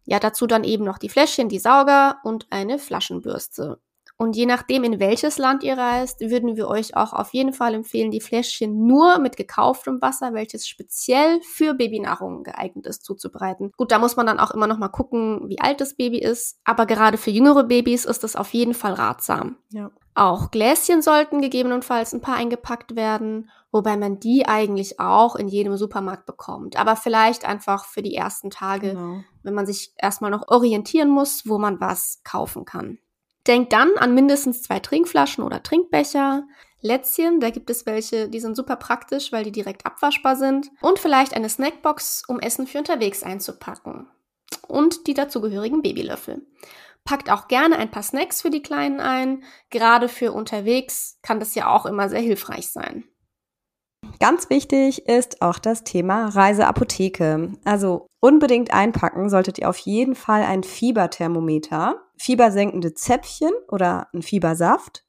Ja, 0.04 0.18
dazu 0.18 0.46
dann 0.46 0.64
eben 0.64 0.84
noch 0.84 0.98
die 0.98 1.08
Fläschchen, 1.08 1.48
die 1.48 1.58
Sauger 1.58 2.18
und 2.24 2.46
eine 2.50 2.78
Flaschenbürste. 2.78 3.80
Und 4.16 4.36
je 4.36 4.46
nachdem, 4.46 4.84
in 4.84 5.00
welches 5.00 5.38
Land 5.38 5.64
ihr 5.64 5.76
reist, 5.76 6.20
würden 6.20 6.56
wir 6.56 6.68
euch 6.68 6.96
auch 6.96 7.12
auf 7.12 7.34
jeden 7.34 7.52
Fall 7.52 7.74
empfehlen, 7.74 8.12
die 8.12 8.20
Fläschchen 8.20 8.86
nur 8.86 9.18
mit 9.18 9.36
gekauftem 9.36 10.00
Wasser, 10.00 10.34
welches 10.34 10.68
speziell 10.68 11.40
für 11.42 11.74
Babynahrung 11.74 12.44
geeignet 12.44 12.86
ist, 12.86 13.04
zuzubereiten. 13.04 13.72
Gut, 13.76 13.90
da 13.90 13.98
muss 13.98 14.16
man 14.16 14.26
dann 14.26 14.38
auch 14.38 14.52
immer 14.52 14.68
noch 14.68 14.78
mal 14.78 14.88
gucken, 14.88 15.48
wie 15.48 15.60
alt 15.60 15.80
das 15.80 15.94
Baby 15.94 16.18
ist. 16.18 16.58
Aber 16.64 16.86
gerade 16.86 17.18
für 17.18 17.30
jüngere 17.30 17.64
Babys 17.64 18.04
ist 18.04 18.22
das 18.22 18.36
auf 18.36 18.54
jeden 18.54 18.74
Fall 18.74 18.92
ratsam. 18.92 19.56
Ja. 19.70 19.90
Auch 20.14 20.52
Gläschen 20.52 21.02
sollten 21.02 21.40
gegebenenfalls 21.40 22.12
ein 22.12 22.20
paar 22.20 22.36
eingepackt 22.36 22.94
werden, 22.94 23.50
wobei 23.72 23.96
man 23.96 24.20
die 24.20 24.46
eigentlich 24.46 25.00
auch 25.00 25.34
in 25.34 25.48
jedem 25.48 25.76
Supermarkt 25.76 26.24
bekommt. 26.24 26.78
Aber 26.78 26.94
vielleicht 26.94 27.44
einfach 27.44 27.84
für 27.84 28.00
die 28.00 28.14
ersten 28.14 28.50
Tage, 28.50 28.90
genau. 28.90 29.24
wenn 29.42 29.54
man 29.54 29.66
sich 29.66 29.92
erstmal 29.96 30.30
noch 30.30 30.46
orientieren 30.46 31.08
muss, 31.08 31.48
wo 31.48 31.58
man 31.58 31.80
was 31.80 32.20
kaufen 32.22 32.64
kann. 32.64 32.98
Denkt 33.46 33.72
dann 33.72 33.96
an 33.98 34.14
mindestens 34.14 34.62
zwei 34.62 34.80
Trinkflaschen 34.80 35.44
oder 35.44 35.62
Trinkbecher. 35.62 36.46
Lätzchen, 36.80 37.40
da 37.40 37.50
gibt 37.50 37.70
es 37.70 37.86
welche, 37.86 38.28
die 38.28 38.40
sind 38.40 38.56
super 38.56 38.76
praktisch, 38.76 39.32
weil 39.32 39.44
die 39.44 39.52
direkt 39.52 39.86
abwaschbar 39.86 40.36
sind. 40.36 40.70
Und 40.80 40.98
vielleicht 40.98 41.34
eine 41.34 41.48
Snackbox, 41.48 42.24
um 42.28 42.40
Essen 42.40 42.66
für 42.66 42.78
unterwegs 42.78 43.22
einzupacken. 43.22 44.08
Und 44.68 45.06
die 45.06 45.14
dazugehörigen 45.14 45.82
Babylöffel. 45.82 46.46
Packt 47.04 47.30
auch 47.30 47.48
gerne 47.48 47.76
ein 47.76 47.90
paar 47.90 48.02
Snacks 48.02 48.40
für 48.40 48.50
die 48.50 48.62
Kleinen 48.62 49.00
ein. 49.00 49.44
Gerade 49.70 50.08
für 50.08 50.32
unterwegs 50.32 51.18
kann 51.22 51.38
das 51.38 51.54
ja 51.54 51.68
auch 51.68 51.84
immer 51.84 52.08
sehr 52.08 52.20
hilfreich 52.20 52.70
sein. 52.70 53.04
Ganz 54.20 54.50
wichtig 54.50 55.06
ist 55.06 55.42
auch 55.42 55.58
das 55.58 55.84
Thema 55.84 56.28
Reiseapotheke. 56.28 57.52
Also 57.64 58.06
unbedingt 58.20 58.72
einpacken 58.72 59.28
solltet 59.28 59.58
ihr 59.58 59.68
auf 59.68 59.78
jeden 59.78 60.14
Fall 60.14 60.42
ein 60.42 60.62
Fieberthermometer, 60.62 61.96
fiebersenkende 62.16 62.94
Zäpfchen 62.94 63.52
oder 63.68 64.08
ein 64.14 64.22
Fiebersaft, 64.22 65.03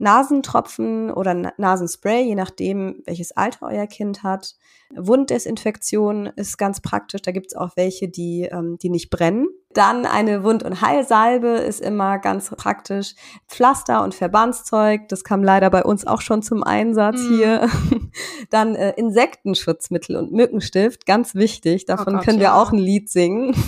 Nasentropfen 0.00 1.10
oder 1.10 1.52
Nasenspray, 1.58 2.22
je 2.22 2.34
nachdem, 2.34 3.02
welches 3.04 3.36
Alter 3.36 3.66
euer 3.66 3.86
Kind 3.86 4.22
hat. 4.22 4.56
Wunddesinfektion 4.96 6.26
ist 6.36 6.56
ganz 6.56 6.80
praktisch. 6.80 7.22
Da 7.22 7.30
gibt 7.30 7.48
es 7.48 7.56
auch 7.56 7.76
welche, 7.76 8.08
die, 8.08 8.48
ähm, 8.50 8.78
die 8.78 8.88
nicht 8.88 9.10
brennen. 9.10 9.48
Dann 9.72 10.04
eine 10.06 10.42
Wund- 10.42 10.64
und 10.64 10.80
Heilsalbe 10.80 11.48
ist 11.48 11.80
immer 11.80 12.18
ganz 12.18 12.50
praktisch. 12.50 13.14
Pflaster 13.46 14.02
und 14.02 14.14
Verbandszeug, 14.14 15.06
das 15.08 15.22
kam 15.22 15.44
leider 15.44 15.70
bei 15.70 15.84
uns 15.84 16.06
auch 16.06 16.22
schon 16.22 16.42
zum 16.42 16.64
Einsatz 16.64 17.20
mm. 17.20 17.36
hier. 17.36 17.68
Dann 18.50 18.74
äh, 18.74 18.94
Insektenschutzmittel 18.96 20.16
und 20.16 20.32
Mückenstift, 20.32 21.06
ganz 21.06 21.36
wichtig. 21.36 21.84
Davon 21.84 22.14
oh 22.14 22.16
Gott, 22.16 22.24
können 22.24 22.38
wir 22.38 22.46
ja. 22.46 22.60
auch 22.60 22.72
ein 22.72 22.78
Lied 22.78 23.10
singen. 23.10 23.54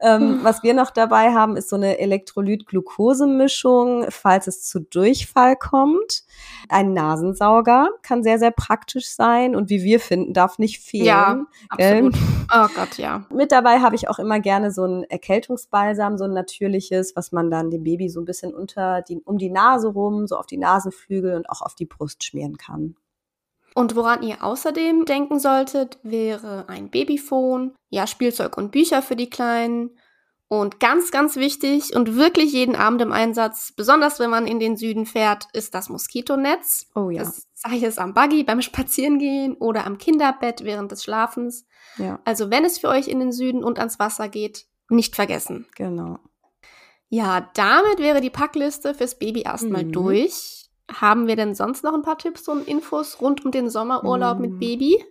Ähm, 0.00 0.40
was 0.42 0.62
wir 0.62 0.74
noch 0.74 0.90
dabei 0.90 1.32
haben, 1.32 1.56
ist 1.56 1.70
so 1.70 1.76
eine 1.76 1.98
Elektrolyt-Glucose-Mischung, 1.98 4.06
falls 4.10 4.46
es 4.46 4.64
zu 4.64 4.80
Durchfall 4.80 5.56
kommt. 5.56 6.24
Ein 6.68 6.92
Nasensauger 6.92 7.88
kann 8.02 8.22
sehr, 8.22 8.38
sehr 8.38 8.50
praktisch 8.50 9.08
sein 9.08 9.56
und 9.56 9.70
wie 9.70 9.82
wir 9.82 10.00
finden, 10.00 10.34
darf 10.34 10.58
nicht 10.58 10.82
fehlen. 10.82 11.06
Ja, 11.06 11.46
absolut. 11.70 12.14
Oh 12.52 12.66
Gott, 12.74 12.98
ja. 12.98 13.24
Mit 13.32 13.52
dabei 13.52 13.80
habe 13.80 13.96
ich 13.96 14.08
auch 14.08 14.18
immer 14.18 14.40
gerne 14.40 14.70
so 14.70 14.84
ein 14.84 15.04
Erkältungsbalsam, 15.04 16.18
so 16.18 16.24
ein 16.24 16.34
natürliches, 16.34 17.16
was 17.16 17.32
man 17.32 17.50
dann 17.50 17.70
dem 17.70 17.84
Baby 17.84 18.08
so 18.08 18.20
ein 18.20 18.26
bisschen 18.26 18.54
unter 18.54 19.02
die, 19.02 19.20
um 19.24 19.38
die 19.38 19.50
Nase 19.50 19.88
rum, 19.88 20.26
so 20.26 20.36
auf 20.36 20.46
die 20.46 20.58
Nasenflügel 20.58 21.34
und 21.34 21.48
auch 21.48 21.62
auf 21.62 21.74
die 21.74 21.86
Brust 21.86 22.22
schmieren 22.22 22.58
kann. 22.58 22.96
Und 23.76 23.94
woran 23.94 24.22
ihr 24.22 24.42
außerdem 24.42 25.04
denken 25.04 25.38
solltet, 25.38 25.98
wäre 26.02 26.66
ein 26.66 26.88
Babyphone, 26.88 27.74
ja, 27.90 28.06
Spielzeug 28.06 28.56
und 28.56 28.72
Bücher 28.72 29.02
für 29.02 29.16
die 29.16 29.28
Kleinen. 29.28 29.98
Und 30.48 30.80
ganz, 30.80 31.10
ganz 31.10 31.36
wichtig 31.36 31.94
und 31.94 32.16
wirklich 32.16 32.54
jeden 32.54 32.74
Abend 32.74 33.02
im 33.02 33.12
Einsatz, 33.12 33.74
besonders 33.76 34.18
wenn 34.18 34.30
man 34.30 34.46
in 34.46 34.60
den 34.60 34.78
Süden 34.78 35.04
fährt, 35.04 35.48
ist 35.52 35.74
das 35.74 35.90
Moskitonetz. 35.90 36.86
Oh 36.94 37.10
ja. 37.10 37.24
Das 37.24 37.48
sei 37.52 37.84
es 37.84 37.98
am 37.98 38.14
Buggy 38.14 38.44
beim 38.44 38.62
Spazierengehen 38.62 39.56
oder 39.56 39.86
am 39.86 39.98
Kinderbett 39.98 40.64
während 40.64 40.90
des 40.90 41.04
Schlafens. 41.04 41.66
Ja. 41.98 42.18
Also 42.24 42.50
wenn 42.50 42.64
es 42.64 42.78
für 42.78 42.88
euch 42.88 43.08
in 43.08 43.18
den 43.18 43.32
Süden 43.32 43.62
und 43.62 43.78
ans 43.78 43.98
Wasser 43.98 44.30
geht, 44.30 44.64
nicht 44.88 45.14
vergessen. 45.16 45.66
Genau. 45.74 46.18
Ja, 47.10 47.50
damit 47.52 47.98
wäre 47.98 48.22
die 48.22 48.30
Packliste 48.30 48.94
fürs 48.94 49.18
Baby 49.18 49.42
erstmal 49.42 49.84
mhm. 49.84 49.92
durch. 49.92 50.65
Haben 50.92 51.26
wir 51.26 51.36
denn 51.36 51.54
sonst 51.54 51.82
noch 51.84 51.94
ein 51.94 52.02
paar 52.02 52.18
Tipps 52.18 52.48
und 52.48 52.68
Infos 52.68 53.20
rund 53.20 53.44
um 53.44 53.50
den 53.50 53.68
Sommerurlaub 53.68 54.38
mm. 54.38 54.40
mit 54.40 54.58
Baby? 54.60 55.04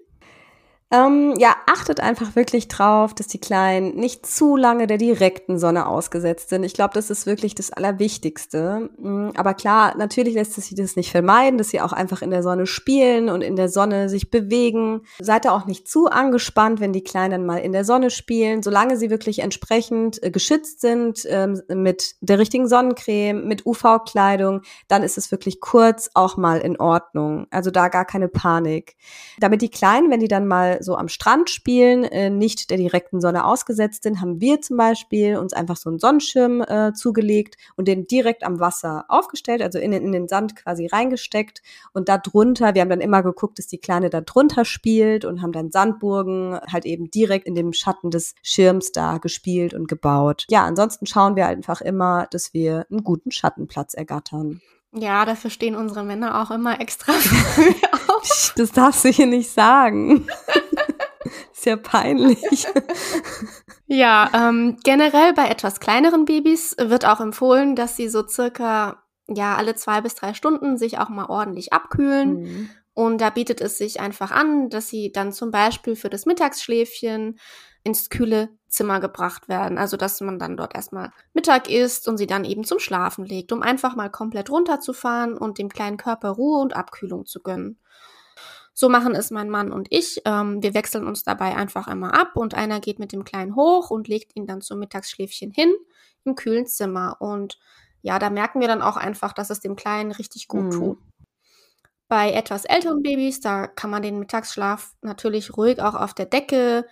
Ähm, 0.95 1.33
ja, 1.37 1.55
achtet 1.65 1.99
einfach 1.99 2.35
wirklich 2.35 2.69
drauf, 2.69 3.13
dass 3.13 3.27
die 3.27 3.39
Kleinen 3.39 3.95
nicht 3.95 4.25
zu 4.25 4.55
lange 4.55 4.87
der 4.87 4.97
direkten 4.97 5.59
Sonne 5.59 5.87
ausgesetzt 5.87 6.49
sind. 6.49 6.63
Ich 6.63 6.73
glaube, 6.73 6.93
das 6.93 7.09
ist 7.09 7.25
wirklich 7.25 7.53
das 7.53 7.71
Allerwichtigste. 7.71 8.89
Mm, 8.97 9.31
aber 9.35 9.55
klar, 9.55 9.97
natürlich 9.97 10.35
lässt 10.35 10.53
sich 10.53 10.73
das 10.75 10.95
nicht 10.95 11.11
vermeiden, 11.11 11.57
dass 11.57 11.69
sie 11.69 11.81
auch 11.81 11.91
einfach 11.91 12.21
in 12.21 12.29
der 12.29 12.43
Sonne 12.43 12.65
spielen 12.65 13.29
und 13.29 13.41
in 13.41 13.57
der 13.57 13.67
Sonne 13.67 14.07
sich 14.07 14.31
bewegen. 14.31 15.01
Seid 15.19 15.45
da 15.45 15.51
auch 15.51 15.65
nicht 15.65 15.87
zu 15.89 16.07
angespannt, 16.07 16.79
wenn 16.79 16.93
die 16.93 17.03
Kleinen 17.03 17.45
mal 17.45 17.57
in 17.57 17.73
der 17.73 17.83
Sonne 17.83 18.09
spielen. 18.09 18.63
Solange 18.63 18.95
sie 18.95 19.09
wirklich 19.09 19.39
entsprechend 19.39 20.23
äh, 20.23 20.31
geschützt 20.31 20.79
sind 20.79 21.23
ähm, 21.27 21.61
mit 21.67 22.15
der 22.21 22.39
richtigen 22.39 22.69
Sonnencreme, 22.69 23.45
mit 23.45 23.65
UV-Kleidung, 23.65 24.61
dann 24.87 25.03
ist 25.03 25.17
es 25.17 25.31
wirklich 25.31 25.59
kurz 25.59 26.09
auch 26.13 26.37
mal 26.37 26.59
in 26.59 26.79
Ordnung. 26.79 27.47
Also 27.49 27.69
da 27.69 27.89
gar 27.89 28.05
keine 28.05 28.29
Panik. 28.29 28.95
Damit 29.39 29.61
die 29.61 29.69
Kleinen, 29.69 30.09
wenn 30.09 30.21
die 30.21 30.29
dann 30.29 30.47
mal 30.47 30.81
so 30.85 30.95
am 30.95 31.09
Strand 31.09 31.49
spielen, 31.49 32.05
äh, 32.05 32.29
nicht 32.29 32.69
der 32.69 32.77
direkten 32.77 33.19
Sonne 33.19 33.45
ausgesetzt 33.45 34.03
sind, 34.03 34.21
haben 34.21 34.39
wir 34.39 34.61
zum 34.61 34.77
Beispiel 34.77 35.37
uns 35.37 35.51
einfach 35.51 35.75
so 35.75 35.89
einen 35.89 35.99
Sonnenschirm 35.99 36.61
äh, 36.61 36.93
zugelegt 36.93 37.57
und 37.75 37.87
den 37.87 38.07
direkt 38.07 38.43
am 38.45 38.59
Wasser 38.59 39.05
aufgestellt, 39.09 39.61
also 39.61 39.79
in, 39.79 39.91
in 39.91 40.11
den 40.11 40.27
Sand 40.27 40.55
quasi 40.55 40.87
reingesteckt 40.87 41.61
und 41.93 42.07
da 42.07 42.17
drunter, 42.17 42.75
wir 42.75 42.81
haben 42.81 42.89
dann 42.89 43.01
immer 43.01 43.23
geguckt, 43.23 43.59
dass 43.59 43.67
die 43.67 43.79
Kleine 43.79 44.09
da 44.09 44.21
drunter 44.21 44.63
spielt 44.63 45.25
und 45.25 45.41
haben 45.41 45.51
dann 45.51 45.71
Sandburgen 45.71 46.59
halt 46.71 46.85
eben 46.85 47.11
direkt 47.11 47.47
in 47.47 47.55
dem 47.55 47.73
Schatten 47.73 48.11
des 48.11 48.35
Schirms 48.41 48.91
da 48.91 49.17
gespielt 49.17 49.73
und 49.73 49.87
gebaut. 49.87 50.45
Ja, 50.49 50.63
ansonsten 50.63 51.05
schauen 51.05 51.35
wir 51.35 51.47
einfach 51.47 51.81
immer, 51.81 52.27
dass 52.31 52.53
wir 52.53 52.85
einen 52.89 53.03
guten 53.03 53.31
Schattenplatz 53.31 53.93
ergattern. 53.95 54.61
Ja, 54.97 55.25
dafür 55.25 55.49
stehen 55.49 55.75
unsere 55.75 56.05
Männer 56.05 56.41
auch 56.41 56.51
immer 56.51 56.79
extra 56.79 57.11
früh 57.19 57.73
auf. 58.07 58.53
Das 58.55 58.71
darfst 58.71 59.03
du 59.03 59.09
hier 59.09 59.25
nicht 59.25 59.51
sagen. 59.51 60.25
Ja 61.63 61.77
peinlich. 61.77 62.67
ja, 63.87 64.29
ähm, 64.33 64.77
generell 64.83 65.33
bei 65.33 65.47
etwas 65.47 65.79
kleineren 65.79 66.25
Babys 66.25 66.75
wird 66.77 67.05
auch 67.05 67.19
empfohlen, 67.19 67.75
dass 67.75 67.95
sie 67.95 68.07
so 68.07 68.27
circa 68.27 69.03
ja 69.27 69.55
alle 69.55 69.73
zwei 69.75 70.01
bis 70.01 70.13
drei 70.13 70.35
Stunden 70.35 70.77
sich 70.77 70.99
auch 70.99 71.09
mal 71.09 71.25
ordentlich 71.25 71.73
abkühlen. 71.73 72.41
Mhm. 72.41 72.69
Und 72.93 73.19
da 73.19 73.29
bietet 73.29 73.61
es 73.61 73.77
sich 73.77 73.99
einfach 73.99 74.31
an, 74.31 74.69
dass 74.69 74.87
sie 74.87 75.11
dann 75.11 75.33
zum 75.33 75.51
Beispiel 75.51 75.95
für 75.95 76.09
das 76.09 76.25
Mittagsschläfchen 76.25 77.39
ins 77.83 78.09
kühle 78.09 78.49
Zimmer 78.67 78.99
gebracht 78.99 79.47
werden. 79.49 79.77
Also 79.77 79.97
dass 79.97 80.21
man 80.21 80.39
dann 80.39 80.57
dort 80.57 80.75
erstmal 80.75 81.11
Mittag 81.33 81.69
isst 81.69 82.07
und 82.07 82.17
sie 82.17 82.27
dann 82.27 82.45
eben 82.45 82.63
zum 82.63 82.79
Schlafen 82.79 83.25
legt, 83.25 83.51
um 83.51 83.61
einfach 83.61 83.95
mal 83.95 84.09
komplett 84.09 84.49
runterzufahren 84.49 85.37
und 85.37 85.57
dem 85.57 85.69
kleinen 85.69 85.97
Körper 85.97 86.29
Ruhe 86.29 86.61
und 86.61 86.75
Abkühlung 86.75 87.25
zu 87.25 87.41
gönnen. 87.41 87.79
So 88.77 88.89
machen 88.89 89.15
es 89.15 89.31
mein 89.31 89.49
Mann 89.49 89.71
und 89.71 89.87
ich. 89.89 90.21
Ähm, 90.25 90.61
wir 90.61 90.73
wechseln 90.73 91.07
uns 91.07 91.23
dabei 91.23 91.55
einfach 91.55 91.87
einmal 91.87 92.11
ab 92.11 92.35
und 92.35 92.55
einer 92.55 92.81
geht 92.81 92.99
mit 92.99 93.13
dem 93.13 93.23
Kleinen 93.23 93.55
hoch 93.55 93.89
und 93.89 94.09
legt 94.09 94.35
ihn 94.35 94.47
dann 94.47 94.59
zum 94.59 94.79
Mittagsschläfchen 94.79 95.49
hin 95.51 95.73
im 96.25 96.35
kühlen 96.35 96.67
Zimmer. 96.67 97.15
Und 97.21 97.57
ja, 98.01 98.19
da 98.19 98.29
merken 98.29 98.59
wir 98.59 98.67
dann 98.67 98.81
auch 98.81 98.97
einfach, 98.97 99.31
dass 99.31 99.49
es 99.49 99.61
dem 99.61 99.77
Kleinen 99.77 100.11
richtig 100.11 100.49
gut 100.49 100.65
mhm. 100.65 100.71
tut. 100.71 100.97
Bei 102.09 102.33
etwas 102.33 102.65
älteren 102.65 103.01
Babys, 103.01 103.39
da 103.39 103.65
kann 103.65 103.89
man 103.89 104.01
den 104.01 104.19
Mittagsschlaf 104.19 104.93
natürlich 105.01 105.55
ruhig 105.55 105.81
auch 105.81 105.95
auf 105.95 106.13
der 106.13 106.25
Decke, 106.25 106.85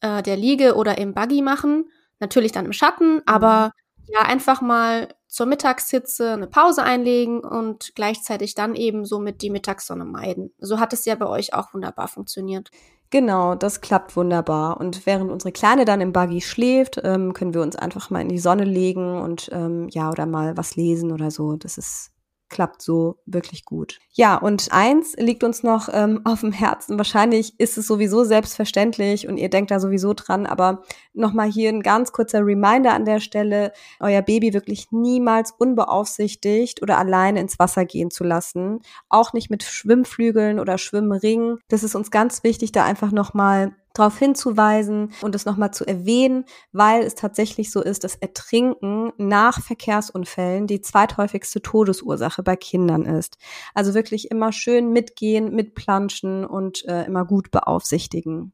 äh, 0.00 0.22
der 0.24 0.36
Liege 0.36 0.74
oder 0.74 0.98
im 0.98 1.14
Buggy 1.14 1.40
machen. 1.40 1.88
Natürlich 2.18 2.50
dann 2.50 2.66
im 2.66 2.72
Schatten, 2.72 3.14
mhm. 3.14 3.22
aber 3.26 3.70
ja, 4.08 4.22
einfach 4.22 4.60
mal 4.60 5.08
zur 5.28 5.46
Mittagshitze 5.46 6.32
eine 6.32 6.46
Pause 6.46 6.82
einlegen 6.82 7.40
und 7.40 7.92
gleichzeitig 7.94 8.54
dann 8.54 8.74
eben 8.74 9.04
somit 9.04 9.42
die 9.42 9.50
Mittagssonne 9.50 10.04
meiden. 10.04 10.52
So 10.58 10.80
hat 10.80 10.92
es 10.92 11.04
ja 11.04 11.14
bei 11.14 11.26
euch 11.26 11.54
auch 11.54 11.74
wunderbar 11.74 12.08
funktioniert. 12.08 12.70
Genau, 13.10 13.54
das 13.54 13.80
klappt 13.80 14.16
wunderbar. 14.16 14.78
Und 14.78 15.06
während 15.06 15.30
unsere 15.30 15.52
Kleine 15.52 15.84
dann 15.84 16.00
im 16.00 16.12
Buggy 16.12 16.40
schläft, 16.40 17.00
ähm, 17.04 17.32
können 17.32 17.54
wir 17.54 17.62
uns 17.62 17.76
einfach 17.76 18.10
mal 18.10 18.20
in 18.20 18.28
die 18.28 18.38
Sonne 18.38 18.64
legen 18.64 19.20
und 19.20 19.48
ähm, 19.52 19.88
ja, 19.90 20.10
oder 20.10 20.26
mal 20.26 20.56
was 20.56 20.76
lesen 20.76 21.12
oder 21.12 21.30
so. 21.30 21.56
Das 21.56 21.78
ist 21.78 22.10
klappt 22.48 22.82
so 22.82 23.18
wirklich 23.26 23.64
gut. 23.64 23.98
Ja, 24.12 24.36
und 24.36 24.68
eins 24.72 25.14
liegt 25.16 25.44
uns 25.44 25.62
noch 25.62 25.88
ähm, 25.92 26.20
auf 26.24 26.40
dem 26.40 26.52
Herzen. 26.52 26.98
Wahrscheinlich 26.98 27.58
ist 27.58 27.78
es 27.78 27.86
sowieso 27.86 28.24
selbstverständlich 28.24 29.28
und 29.28 29.36
ihr 29.36 29.50
denkt 29.50 29.70
da 29.70 29.80
sowieso 29.80 30.14
dran, 30.14 30.46
aber 30.46 30.82
nochmal 31.12 31.50
hier 31.50 31.68
ein 31.70 31.82
ganz 31.82 32.12
kurzer 32.12 32.44
Reminder 32.44 32.94
an 32.94 33.04
der 33.04 33.20
Stelle, 33.20 33.72
euer 34.00 34.22
Baby 34.22 34.54
wirklich 34.54 34.88
niemals 34.90 35.52
unbeaufsichtigt 35.58 36.82
oder 36.82 36.98
alleine 36.98 37.40
ins 37.40 37.58
Wasser 37.58 37.84
gehen 37.84 38.10
zu 38.10 38.24
lassen. 38.24 38.80
Auch 39.08 39.32
nicht 39.32 39.50
mit 39.50 39.62
Schwimmflügeln 39.62 40.60
oder 40.60 40.78
Schwimmringen. 40.78 41.58
Das 41.68 41.82
ist 41.82 41.94
uns 41.94 42.10
ganz 42.10 42.42
wichtig, 42.44 42.72
da 42.72 42.84
einfach 42.84 43.12
nochmal 43.12 43.74
darauf 43.94 44.18
hinzuweisen 44.18 45.12
und 45.22 45.34
es 45.34 45.44
nochmal 45.44 45.72
zu 45.72 45.86
erwähnen, 45.86 46.44
weil 46.72 47.02
es 47.02 47.14
tatsächlich 47.14 47.70
so 47.70 47.82
ist, 47.82 48.04
dass 48.04 48.14
Ertrinken 48.14 49.12
nach 49.16 49.60
Verkehrsunfällen 49.60 50.66
die 50.66 50.80
zweithäufigste 50.80 51.62
Todesursache 51.62 52.42
bei 52.42 52.56
Kindern 52.56 53.04
ist. 53.04 53.38
Also 53.74 53.94
wirklich 53.94 54.30
immer 54.30 54.52
schön 54.52 54.92
mitgehen, 54.92 55.54
mitplanschen 55.54 56.44
und 56.44 56.84
äh, 56.86 57.04
immer 57.04 57.24
gut 57.24 57.50
beaufsichtigen. 57.50 58.52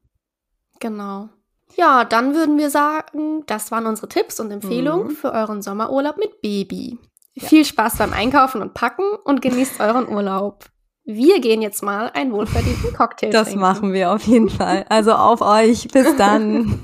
Genau. 0.79 1.29
Ja, 1.75 2.05
dann 2.05 2.35
würden 2.35 2.57
wir 2.57 2.69
sagen, 2.69 3.43
das 3.47 3.71
waren 3.71 3.85
unsere 3.85 4.07
Tipps 4.07 4.39
und 4.39 4.51
Empfehlungen 4.51 5.07
mhm. 5.07 5.11
für 5.11 5.31
euren 5.31 5.61
Sommerurlaub 5.61 6.17
mit 6.17 6.41
Baby. 6.41 6.99
Ja. 7.33 7.47
Viel 7.47 7.65
Spaß 7.65 7.97
beim 7.97 8.13
Einkaufen 8.13 8.61
und 8.61 8.73
Packen 8.73 9.03
und 9.25 9.41
genießt 9.41 9.81
euren 9.81 10.07
Urlaub 10.07 10.69
wir 11.05 11.39
gehen 11.39 11.61
jetzt 11.61 11.83
mal 11.83 12.09
einen 12.13 12.31
wohlverdienten 12.31 12.93
Cocktail 12.93 13.29
das 13.29 13.49
trinken. 13.49 13.61
Das 13.61 13.75
machen 13.75 13.93
wir 13.93 14.11
auf 14.11 14.23
jeden 14.23 14.49
Fall. 14.49 14.85
Also 14.89 15.13
auf 15.13 15.41
euch. 15.41 15.87
Bis 15.89 16.15
dann. 16.17 16.79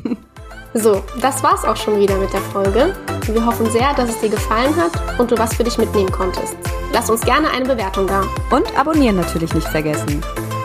So, 0.74 1.04
das 1.20 1.44
war's 1.44 1.66
auch 1.66 1.76
schon 1.76 2.00
wieder 2.00 2.16
mit 2.18 2.32
der 2.32 2.40
Folge. 2.40 2.96
Wir 3.26 3.46
hoffen 3.46 3.70
sehr, 3.72 3.94
dass 3.96 4.10
es 4.10 4.20
dir 4.20 4.30
gefallen 4.30 4.74
hat 4.78 4.92
und 5.20 5.32
du 5.32 5.38
was 5.38 5.56
für 5.56 5.64
dich 5.64 5.78
mitnehmen 5.78 6.12
konntest. 6.12 6.56
Lass 6.94 7.10
uns 7.10 7.22
gerne 7.22 7.50
eine 7.50 7.66
Bewertung 7.66 8.08
da. 8.08 8.24
Und 8.52 8.78
abonnieren 8.78 9.18
natürlich 9.18 9.54
nicht 9.54 9.68
vergessen. 9.68 10.22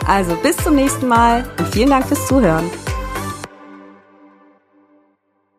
Also 0.07 0.35
bis 0.41 0.55
zum 0.57 0.75
nächsten 0.75 1.07
Mal 1.07 1.43
und 1.57 1.67
vielen 1.69 1.89
Dank 1.89 2.05
fürs 2.05 2.25
Zuhören. 2.27 2.69